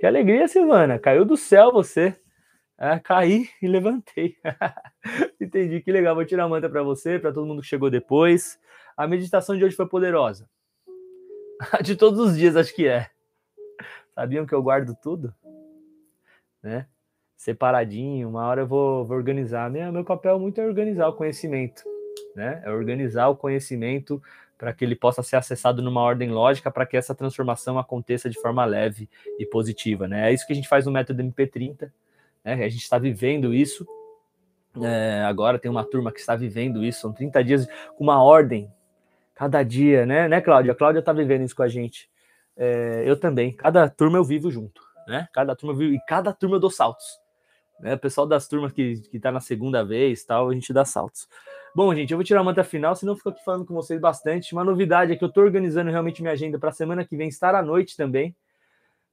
Que 0.00 0.06
alegria, 0.06 0.48
Silvana! 0.48 0.98
Caiu 0.98 1.24
do 1.24 1.36
céu 1.36 1.72
você. 1.72 2.16
É, 2.76 2.98
caí 2.98 3.48
e 3.62 3.68
levantei. 3.68 4.36
Entendi, 5.40 5.80
que 5.80 5.92
legal. 5.92 6.16
Vou 6.16 6.24
tirar 6.24 6.44
a 6.44 6.48
manta 6.48 6.68
para 6.68 6.82
você, 6.82 7.18
para 7.18 7.32
todo 7.32 7.46
mundo 7.46 7.62
que 7.62 7.68
chegou 7.68 7.88
depois. 7.88 8.58
A 8.96 9.06
meditação 9.06 9.56
de 9.56 9.64
hoje 9.64 9.76
foi 9.76 9.86
poderosa. 9.86 10.48
de 11.82 11.96
todos 11.96 12.18
os 12.20 12.36
dias, 12.36 12.56
acho 12.56 12.74
que 12.74 12.86
é. 12.86 13.10
Sabiam 14.14 14.46
que 14.46 14.54
eu 14.54 14.62
guardo 14.62 14.94
tudo? 14.94 15.34
Né? 16.62 16.86
Separadinho, 17.36 18.28
uma 18.28 18.46
hora 18.46 18.62
eu 18.62 18.66
vou, 18.66 19.04
vou 19.04 19.16
organizar. 19.16 19.70
Meu, 19.70 19.90
meu 19.92 20.04
papel 20.04 20.38
muito 20.38 20.60
é 20.60 20.66
organizar 20.66 21.08
o 21.08 21.14
conhecimento, 21.14 21.82
né? 22.36 22.62
É 22.64 22.70
organizar 22.70 23.28
o 23.28 23.36
conhecimento 23.36 24.22
para 24.56 24.72
que 24.72 24.84
ele 24.84 24.94
possa 24.94 25.24
ser 25.24 25.34
acessado 25.34 25.82
numa 25.82 26.00
ordem 26.00 26.30
lógica, 26.30 26.70
para 26.70 26.86
que 26.86 26.96
essa 26.96 27.16
transformação 27.16 27.80
aconteça 27.80 28.30
de 28.30 28.40
forma 28.40 28.64
leve 28.64 29.08
e 29.40 29.44
positiva, 29.44 30.06
né? 30.06 30.30
É 30.30 30.32
isso 30.32 30.46
que 30.46 30.52
a 30.52 30.56
gente 30.56 30.68
faz 30.68 30.86
no 30.86 30.92
método 30.92 31.20
MP30, 31.20 31.90
né? 32.44 32.52
A 32.54 32.68
gente 32.68 32.82
está 32.82 32.96
vivendo 32.96 33.52
isso. 33.52 33.84
É, 34.80 35.24
agora 35.24 35.58
tem 35.58 35.70
uma 35.70 35.84
turma 35.84 36.12
que 36.12 36.20
está 36.20 36.36
vivendo 36.36 36.84
isso, 36.84 37.00
são 37.00 37.12
30 37.12 37.44
dias 37.44 37.66
com 37.96 38.04
uma 38.04 38.22
ordem 38.22 38.70
cada 39.42 39.64
dia, 39.64 40.06
né, 40.06 40.28
né, 40.28 40.40
Cláudia? 40.40 40.70
A 40.70 40.74
Cláudia 40.74 41.02
tá 41.02 41.12
vivendo 41.12 41.42
isso 41.42 41.56
com 41.56 41.64
a 41.64 41.68
gente. 41.68 42.08
É, 42.56 43.02
eu 43.04 43.18
também. 43.18 43.52
Cada 43.52 43.88
turma 43.88 44.16
eu 44.16 44.22
vivo 44.22 44.52
junto, 44.52 44.80
né? 45.08 45.26
Cada 45.32 45.56
turma 45.56 45.72
eu 45.72 45.78
vivo, 45.78 45.94
e 45.94 46.00
cada 46.06 46.32
turma 46.32 46.56
eu 46.56 46.60
dou 46.60 46.70
saltos. 46.70 47.04
Né? 47.80 47.94
O 47.94 47.98
pessoal 47.98 48.24
das 48.24 48.46
turmas 48.46 48.72
que, 48.72 49.00
que 49.10 49.18
tá 49.18 49.32
na 49.32 49.40
segunda 49.40 49.84
vez 49.84 50.24
tal, 50.24 50.50
a 50.50 50.54
gente 50.54 50.72
dá 50.72 50.84
saltos. 50.84 51.26
Bom, 51.74 51.92
gente, 51.92 52.12
eu 52.12 52.16
vou 52.16 52.22
tirar 52.22 52.40
a 52.40 52.44
manta 52.44 52.62
final, 52.62 52.94
senão 52.94 53.14
eu 53.14 53.16
fico 53.16 53.30
aqui 53.30 53.42
falando 53.42 53.66
com 53.66 53.74
vocês 53.74 54.00
bastante. 54.00 54.52
Uma 54.52 54.62
novidade 54.62 55.12
é 55.12 55.16
que 55.16 55.24
eu 55.24 55.32
tô 55.32 55.40
organizando 55.40 55.90
realmente 55.90 56.22
minha 56.22 56.34
agenda 56.34 56.56
para 56.56 56.70
semana 56.70 57.04
que 57.04 57.16
vem 57.16 57.26
estar 57.26 57.52
à 57.52 57.62
noite 57.62 57.96
também. 57.96 58.36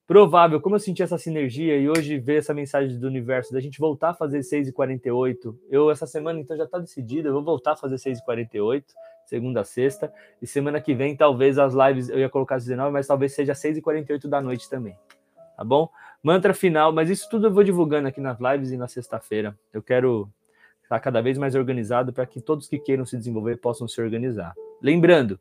Provável, 0.09 0.59
como 0.59 0.73
eu 0.73 0.79
senti 0.79 1.03
essa 1.03 1.19
sinergia 1.19 1.77
e 1.77 1.87
hoje 1.87 2.17
ver 2.17 2.39
essa 2.39 2.51
mensagem 2.51 2.97
do 2.97 3.05
universo 3.05 3.53
da 3.53 3.59
gente 3.59 3.77
voltar 3.77 4.09
a 4.09 4.13
fazer 4.15 4.39
6h48. 4.39 5.55
Eu, 5.69 5.91
essa 5.91 6.07
semana, 6.07 6.39
então, 6.39 6.57
já 6.57 6.65
tá 6.65 6.79
decidido, 6.79 7.27
eu 7.27 7.33
vou 7.33 7.43
voltar 7.43 7.73
a 7.73 7.75
fazer 7.75 7.97
6h48 7.97 8.85
segunda 9.23 9.61
a 9.61 9.63
sexta. 9.63 10.11
E 10.41 10.47
semana 10.47 10.81
que 10.81 10.95
vem, 10.95 11.15
talvez 11.15 11.59
as 11.59 11.75
lives, 11.75 12.09
eu 12.09 12.17
ia 12.17 12.27
colocar 12.27 12.55
às 12.55 12.63
19, 12.65 12.91
mas 12.91 13.05
talvez 13.05 13.35
seja 13.35 13.53
6h48 13.53 14.27
da 14.27 14.41
noite 14.41 14.67
também. 14.67 14.97
Tá 15.55 15.63
bom? 15.63 15.87
Mantra 16.23 16.55
final, 16.55 16.91
mas 16.91 17.07
isso 17.11 17.29
tudo 17.29 17.45
eu 17.45 17.53
vou 17.53 17.63
divulgando 17.63 18.07
aqui 18.07 18.19
nas 18.19 18.39
lives 18.39 18.71
e 18.71 18.77
na 18.77 18.87
sexta-feira. 18.87 19.55
Eu 19.71 19.83
quero 19.83 20.27
estar 20.81 20.99
cada 21.01 21.21
vez 21.21 21.37
mais 21.37 21.53
organizado 21.53 22.11
para 22.11 22.25
que 22.25 22.41
todos 22.41 22.67
que 22.67 22.79
queiram 22.79 23.05
se 23.05 23.15
desenvolver 23.15 23.57
possam 23.57 23.87
se 23.87 24.01
organizar. 24.01 24.55
Lembrando, 24.81 25.39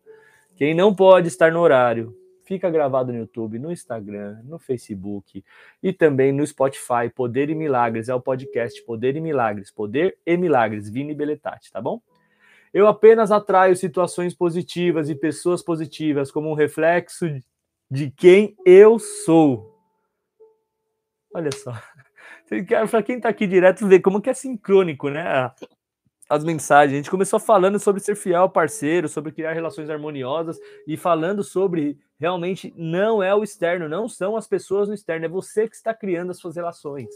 quem 0.57 0.75
não 0.75 0.95
pode 0.95 1.27
estar 1.27 1.51
no 1.51 1.61
horário, 1.61 2.15
fica 2.49 2.71
gravado 2.71 3.13
no 3.13 3.19
YouTube, 3.19 3.59
no 3.59 3.71
Instagram, 3.71 4.41
no 4.43 4.59
Facebook 4.59 5.45
e 5.83 5.93
também 5.93 6.33
no 6.33 6.47
Spotify. 6.47 7.11
Poder 7.15 7.51
e 7.51 7.55
Milagres 7.55 8.09
é 8.09 8.15
o 8.15 8.21
podcast 8.21 8.83
Poder 8.85 9.15
e 9.17 9.21
Milagres. 9.21 9.71
Poder 9.71 10.17
e 10.25 10.35
Milagres, 10.35 10.89
Vini 10.89 11.15
Beletati, 11.15 11.71
tá 11.71 11.79
bom? 11.79 12.01
Eu 12.73 12.87
apenas 12.87 13.31
atraio 13.31 13.77
situações 13.77 14.35
positivas 14.35 15.11
e 15.11 15.15
pessoas 15.15 15.63
positivas 15.63 16.31
como 16.31 16.51
um 16.51 16.55
reflexo 16.55 17.27
de 17.91 18.11
quem 18.11 18.57
eu 18.65 18.99
sou. 18.99 19.79
Olha 21.35 21.51
só. 21.53 21.73
Para 22.91 23.03
quem 23.03 23.17
está 23.17 23.29
aqui 23.29 23.47
direto, 23.47 23.87
ver 23.87 24.01
como 24.01 24.23
que 24.23 24.31
é 24.31 24.35
sincrônico, 24.35 25.11
né? 25.11 25.53
As 26.31 26.43
mensagens. 26.45 26.95
A 26.95 26.97
gente 26.97 27.11
começou 27.11 27.39
falando 27.39 27.79
sobre 27.79 28.01
ser 28.01 28.17
fiel 28.17 28.41
ao 28.41 28.51
parceiro, 28.51 29.07
sobre 29.07 29.33
criar 29.33 29.53
relações 29.53 29.91
harmoniosas 29.91 30.59
e 30.87 30.97
falando 30.97 31.45
sobre 31.45 31.99
realmente 32.19 32.75
não 32.77 33.23
é 33.23 33.35
o 33.35 33.45
externo, 33.45 33.89
não 33.89 34.09
são 34.09 34.37
as 34.37 34.47
pessoas 34.47 34.89
no 34.89 34.95
externo, 34.95 35.27
é 35.27 35.29
você 35.29 35.69
que 35.69 35.77
está 35.77 35.95
criando 35.95 36.31
as 36.31 36.39
suas 36.39 36.57
relações. 36.57 37.09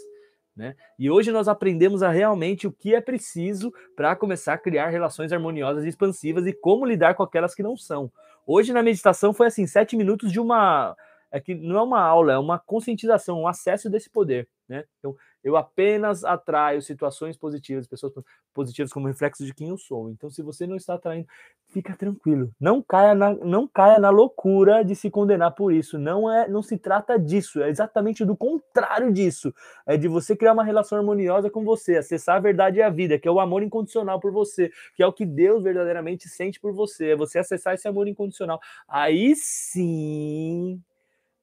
Né? 0.55 0.75
E 0.99 1.11
hoje 1.11 1.33
nós 1.33 1.49
aprendemos 1.49 2.03
a 2.03 2.11
realmente 2.11 2.67
o 2.67 2.73
que 2.73 2.95
é 2.95 3.01
preciso 3.01 3.73
para 3.97 4.15
começar 4.15 4.55
a 4.55 4.59
criar 4.59 4.89
relações 4.89 5.33
harmoniosas 5.33 5.85
e 5.85 5.89
expansivas 5.89 6.47
e 6.47 6.53
como 6.53 6.85
lidar 6.85 7.15
com 7.15 7.23
aquelas 7.23 7.55
que 7.55 7.63
não 7.63 7.77
são. 7.77 8.13
Hoje 8.47 8.73
na 8.73 8.83
meditação 8.83 9.33
foi 9.33 9.47
assim, 9.47 9.67
sete 9.67 9.97
minutos 9.97 10.31
de 10.31 10.39
uma. 10.39 10.95
É 11.33 11.41
que 11.41 11.55
não 11.55 11.79
é 11.79 11.83
uma 11.83 12.01
aula, 12.01 12.35
é 12.35 12.39
uma 12.39 12.59
conscientização, 12.59 13.41
um 13.41 13.49
acesso 13.49 13.89
desse 13.89 14.11
poder. 14.11 14.47
Né? 14.69 14.85
Então, 14.99 15.17
eu 15.43 15.57
apenas 15.57 16.25
atraio 16.25 16.81
situações 16.81 17.37
positivas, 17.37 17.87
pessoas 17.87 18.13
positivas 18.55 18.93
como 18.93 19.09
reflexo 19.09 19.45
de 19.45 19.53
quem 19.53 19.71
eu 19.71 19.77
sou. 19.77 20.11
Então, 20.11 20.31
se 20.31 20.41
você 20.41 20.67
não 20.67 20.77
está 20.77 20.95
atraindo, 20.95 21.27
fica 21.69 21.97
tranquilo. 21.97 22.51
Não 22.61 22.81
caia 22.81 23.15
na, 23.15 23.35
não 23.35 23.67
caia 23.67 23.99
na 23.99 24.11
loucura 24.11 24.85
de 24.85 24.95
se 24.95 25.11
condenar 25.11 25.53
por 25.55 25.73
isso. 25.73 25.99
Não 25.99 26.31
é, 26.31 26.47
não 26.47 26.63
se 26.63 26.79
trata 26.79 27.19
disso. 27.19 27.61
É 27.61 27.69
exatamente 27.69 28.25
do 28.25 28.37
contrário 28.37 29.13
disso. 29.13 29.53
É 29.87 29.97
de 29.97 30.07
você 30.07 30.37
criar 30.37 30.53
uma 30.53 30.65
relação 30.65 30.99
harmoniosa 30.99 31.51
com 31.51 31.65
você, 31.65 31.97
acessar 31.97 32.37
a 32.37 32.41
verdade 32.41 32.79
e 32.79 32.83
a 32.83 32.91
vida, 32.91 33.19
que 33.19 33.27
é 33.27 33.31
o 33.31 33.41
amor 33.41 33.63
incondicional 33.63 34.21
por 34.21 34.31
você, 34.31 34.71
que 34.95 35.03
é 35.03 35.07
o 35.07 35.13
que 35.13 35.27
Deus 35.27 35.65
verdadeiramente 35.65 36.29
sente 36.29 36.61
por 36.61 36.73
você. 36.73 37.11
É 37.11 37.17
você 37.17 37.39
acessar 37.39 37.75
esse 37.75 37.89
amor 37.89 38.07
incondicional. 38.07 38.61
Aí 38.87 39.35
sim 39.35 40.81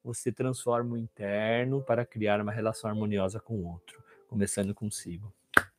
você 0.04 0.32
transforma 0.32 0.94
o 0.94 0.98
interno 0.98 1.82
para 1.82 2.04
criar 2.04 2.40
uma 2.40 2.52
relação 2.52 2.88
harmoniosa 2.88 3.38
com 3.38 3.54
o 3.54 3.66
outro, 3.66 4.02
começando 4.28 4.74
consigo. 4.74 5.32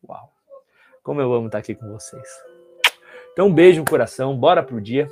Uau! 0.08 0.34
Como 1.04 1.20
eu 1.20 1.34
amo 1.34 1.48
estar 1.48 1.58
aqui 1.58 1.74
com 1.74 1.88
vocês. 1.92 2.28
Então, 3.34 3.48
um 3.48 3.54
beijo 3.54 3.80
no 3.80 3.86
coração, 3.86 4.38
bora 4.38 4.62
pro 4.62 4.80
dia, 4.80 5.10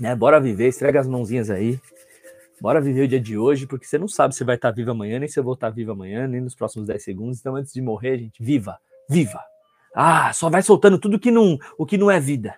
né? 0.00 0.14
Bora 0.14 0.40
viver, 0.40 0.68
estrega 0.68 1.00
as 1.00 1.08
mãozinhas 1.08 1.48
aí. 1.48 1.80
Bora 2.60 2.80
viver 2.80 3.02
o 3.02 3.08
dia 3.08 3.20
de 3.20 3.36
hoje, 3.38 3.66
porque 3.66 3.86
você 3.86 3.98
não 3.98 4.08
sabe 4.08 4.34
se 4.34 4.44
vai 4.44 4.56
estar 4.56 4.70
vivo 4.70 4.90
amanhã, 4.90 5.18
nem 5.18 5.28
se 5.28 5.38
eu 5.38 5.44
vou 5.44 5.54
estar 5.54 5.70
vivo 5.70 5.92
amanhã, 5.92 6.26
nem 6.26 6.40
nos 6.40 6.54
próximos 6.54 6.86
10 6.86 7.02
segundos. 7.02 7.40
Então, 7.40 7.56
antes 7.56 7.72
de 7.72 7.80
morrer, 7.80 8.18
gente, 8.18 8.42
viva, 8.42 8.78
viva. 9.08 9.42
Ah, 9.94 10.32
só 10.32 10.50
vai 10.50 10.62
soltando 10.62 10.98
tudo 10.98 11.18
que 11.18 11.30
não, 11.30 11.58
o 11.78 11.86
que 11.86 11.96
não 11.96 12.10
é 12.10 12.20
vida. 12.20 12.54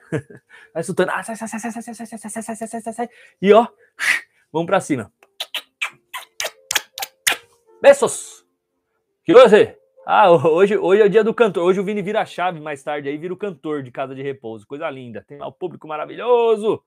Vai 0.74 0.82
soltando. 0.82 1.10
Ah, 1.10 1.22
sai, 1.22 1.36
sai, 1.36 1.48
sai, 1.48 1.60
sai, 1.60 1.70
sai, 1.70 1.82
sai, 1.82 2.06
sai, 2.06 2.18
sai, 2.18 2.42
sai, 2.42 2.66
sai, 2.68 2.80
sai, 2.80 2.92
sai. 2.92 3.08
E 3.40 3.52
ó, 3.52 3.66
vamos 4.52 4.66
pra 4.66 4.80
cima. 4.80 5.12
Beijos! 7.88 8.44
Que 9.24 9.32
você? 9.32 9.78
Ah, 10.04 10.30
hoje, 10.46 10.76
hoje 10.76 11.00
é 11.00 11.06
o 11.06 11.08
dia 11.08 11.24
do 11.24 11.32
cantor. 11.32 11.64
Hoje 11.64 11.80
o 11.80 11.84
Vini 11.84 12.02
vira 12.02 12.22
chave 12.26 12.60
mais 12.60 12.82
tarde 12.82 13.08
aí, 13.08 13.16
vira 13.16 13.32
o 13.32 13.36
cantor 13.36 13.82
de 13.82 13.90
casa 13.90 14.14
de 14.14 14.20
repouso. 14.20 14.66
Coisa 14.66 14.90
linda. 14.90 15.24
Tem 15.26 15.38
lá 15.38 15.46
o 15.46 15.52
público 15.52 15.88
maravilhoso 15.88 16.84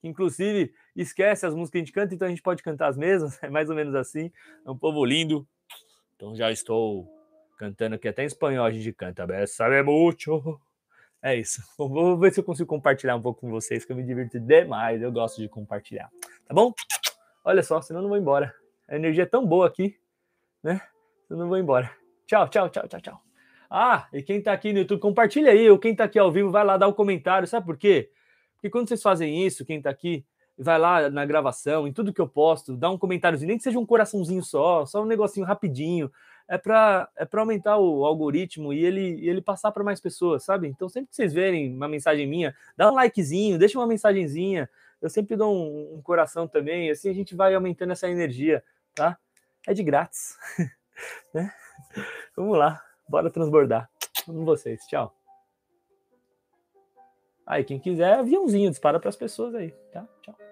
que 0.00 0.08
inclusive 0.08 0.74
esquece 0.96 1.46
as 1.46 1.54
músicas 1.54 1.70
que 1.70 1.76
a 1.76 1.80
gente 1.82 1.92
canta, 1.92 2.14
então 2.14 2.26
a 2.26 2.30
gente 2.30 2.42
pode 2.42 2.64
cantar 2.64 2.88
as 2.88 2.96
mesmas, 2.96 3.38
é 3.44 3.48
mais 3.48 3.70
ou 3.70 3.76
menos 3.76 3.94
assim. 3.94 4.32
É 4.66 4.70
um 4.70 4.76
povo 4.76 5.04
lindo. 5.04 5.46
Então 6.16 6.34
já 6.34 6.50
estou 6.50 7.06
cantando 7.56 7.94
aqui 7.94 8.08
até 8.08 8.24
em 8.24 8.26
espanhol 8.26 8.64
a 8.64 8.72
gente 8.72 8.92
canta. 8.92 9.24
Sabe 9.46 9.80
mucho. 9.84 10.60
É 11.22 11.36
isso. 11.36 11.62
Vou 11.78 12.18
ver 12.18 12.32
se 12.32 12.40
eu 12.40 12.44
consigo 12.44 12.68
compartilhar 12.68 13.14
um 13.14 13.22
pouco 13.22 13.42
com 13.42 13.50
vocês, 13.50 13.84
que 13.84 13.92
eu 13.92 13.96
me 13.96 14.02
divirto 14.02 14.40
demais. 14.40 15.00
Eu 15.00 15.12
gosto 15.12 15.40
de 15.40 15.48
compartilhar. 15.48 16.10
Tá 16.44 16.52
bom? 16.52 16.74
Olha 17.44 17.62
só, 17.62 17.80
senão 17.80 18.00
eu 18.00 18.02
não 18.02 18.08
vou 18.08 18.18
embora. 18.18 18.52
A 18.88 18.96
energia 18.96 19.22
é 19.22 19.26
tão 19.26 19.46
boa 19.46 19.68
aqui, 19.68 19.96
né? 20.62 20.80
Eu 21.28 21.36
não 21.36 21.48
vou 21.48 21.58
embora. 21.58 21.90
Tchau, 22.26 22.48
tchau, 22.48 22.68
tchau, 22.68 22.88
tchau, 22.88 23.00
tchau. 23.00 23.22
Ah, 23.68 24.08
e 24.12 24.22
quem 24.22 24.42
tá 24.42 24.52
aqui 24.52 24.72
no 24.72 24.80
YouTube, 24.80 25.00
compartilha 25.00 25.52
aí. 25.52 25.70
Ou 25.70 25.78
quem 25.78 25.94
tá 25.94 26.04
aqui 26.04 26.18
ao 26.18 26.32
vivo, 26.32 26.50
vai 26.50 26.64
lá 26.64 26.76
dar 26.76 26.88
o 26.88 26.90
um 26.90 26.94
comentário. 26.94 27.46
Sabe 27.46 27.66
por 27.66 27.76
quê? 27.76 28.10
Porque 28.54 28.68
quando 28.68 28.88
vocês 28.88 29.02
fazem 29.02 29.46
isso, 29.46 29.64
quem 29.64 29.78
está 29.78 29.90
aqui, 29.90 30.24
vai 30.58 30.78
lá 30.78 31.08
na 31.08 31.24
gravação, 31.24 31.88
em 31.88 31.92
tudo 31.92 32.12
que 32.12 32.20
eu 32.20 32.28
posto, 32.28 32.76
dá 32.76 32.90
um 32.90 32.98
comentáriozinho, 32.98 33.48
nem 33.48 33.56
que 33.56 33.62
seja 33.62 33.78
um 33.78 33.86
coraçãozinho 33.86 34.42
só, 34.42 34.84
só 34.84 35.02
um 35.02 35.06
negocinho 35.06 35.46
rapidinho, 35.46 36.12
é 36.46 36.58
para 36.58 37.08
é 37.16 37.24
para 37.24 37.40
aumentar 37.40 37.78
o 37.78 38.04
algoritmo 38.04 38.72
e 38.72 38.84
ele, 38.84 39.26
ele 39.26 39.40
passar 39.40 39.72
para 39.72 39.82
mais 39.84 40.00
pessoas, 40.00 40.44
sabe? 40.44 40.68
Então, 40.68 40.88
sempre 40.88 41.08
que 41.08 41.16
vocês 41.16 41.32
verem 41.32 41.74
uma 41.74 41.88
mensagem 41.88 42.26
minha, 42.26 42.54
dá 42.76 42.90
um 42.90 42.94
likezinho, 42.94 43.58
deixa 43.58 43.78
uma 43.78 43.86
mensagenzinha. 43.86 44.68
Eu 45.00 45.08
sempre 45.08 45.36
dou 45.36 45.54
um, 45.54 45.94
um 45.96 46.02
coração 46.02 46.46
também, 46.46 46.90
assim 46.90 47.08
a 47.08 47.14
gente 47.14 47.34
vai 47.34 47.54
aumentando 47.54 47.92
essa 47.92 48.10
energia, 48.10 48.62
tá? 48.94 49.16
É 49.66 49.74
de 49.74 49.82
grátis. 49.82 50.36
né? 51.34 51.52
Vamos 52.36 52.58
lá, 52.58 52.82
bora 53.08 53.30
transbordar. 53.30 53.90
Vamos 54.26 54.44
vocês, 54.44 54.84
tchau. 54.86 55.14
Aí, 57.46 57.64
quem 57.64 57.80
quiser, 57.80 58.14
aviãozinho, 58.14 58.70
dispara 58.70 59.00
para 59.00 59.08
as 59.08 59.16
pessoas 59.16 59.54
aí, 59.54 59.72
tá? 59.92 60.06
Tchau. 60.22 60.49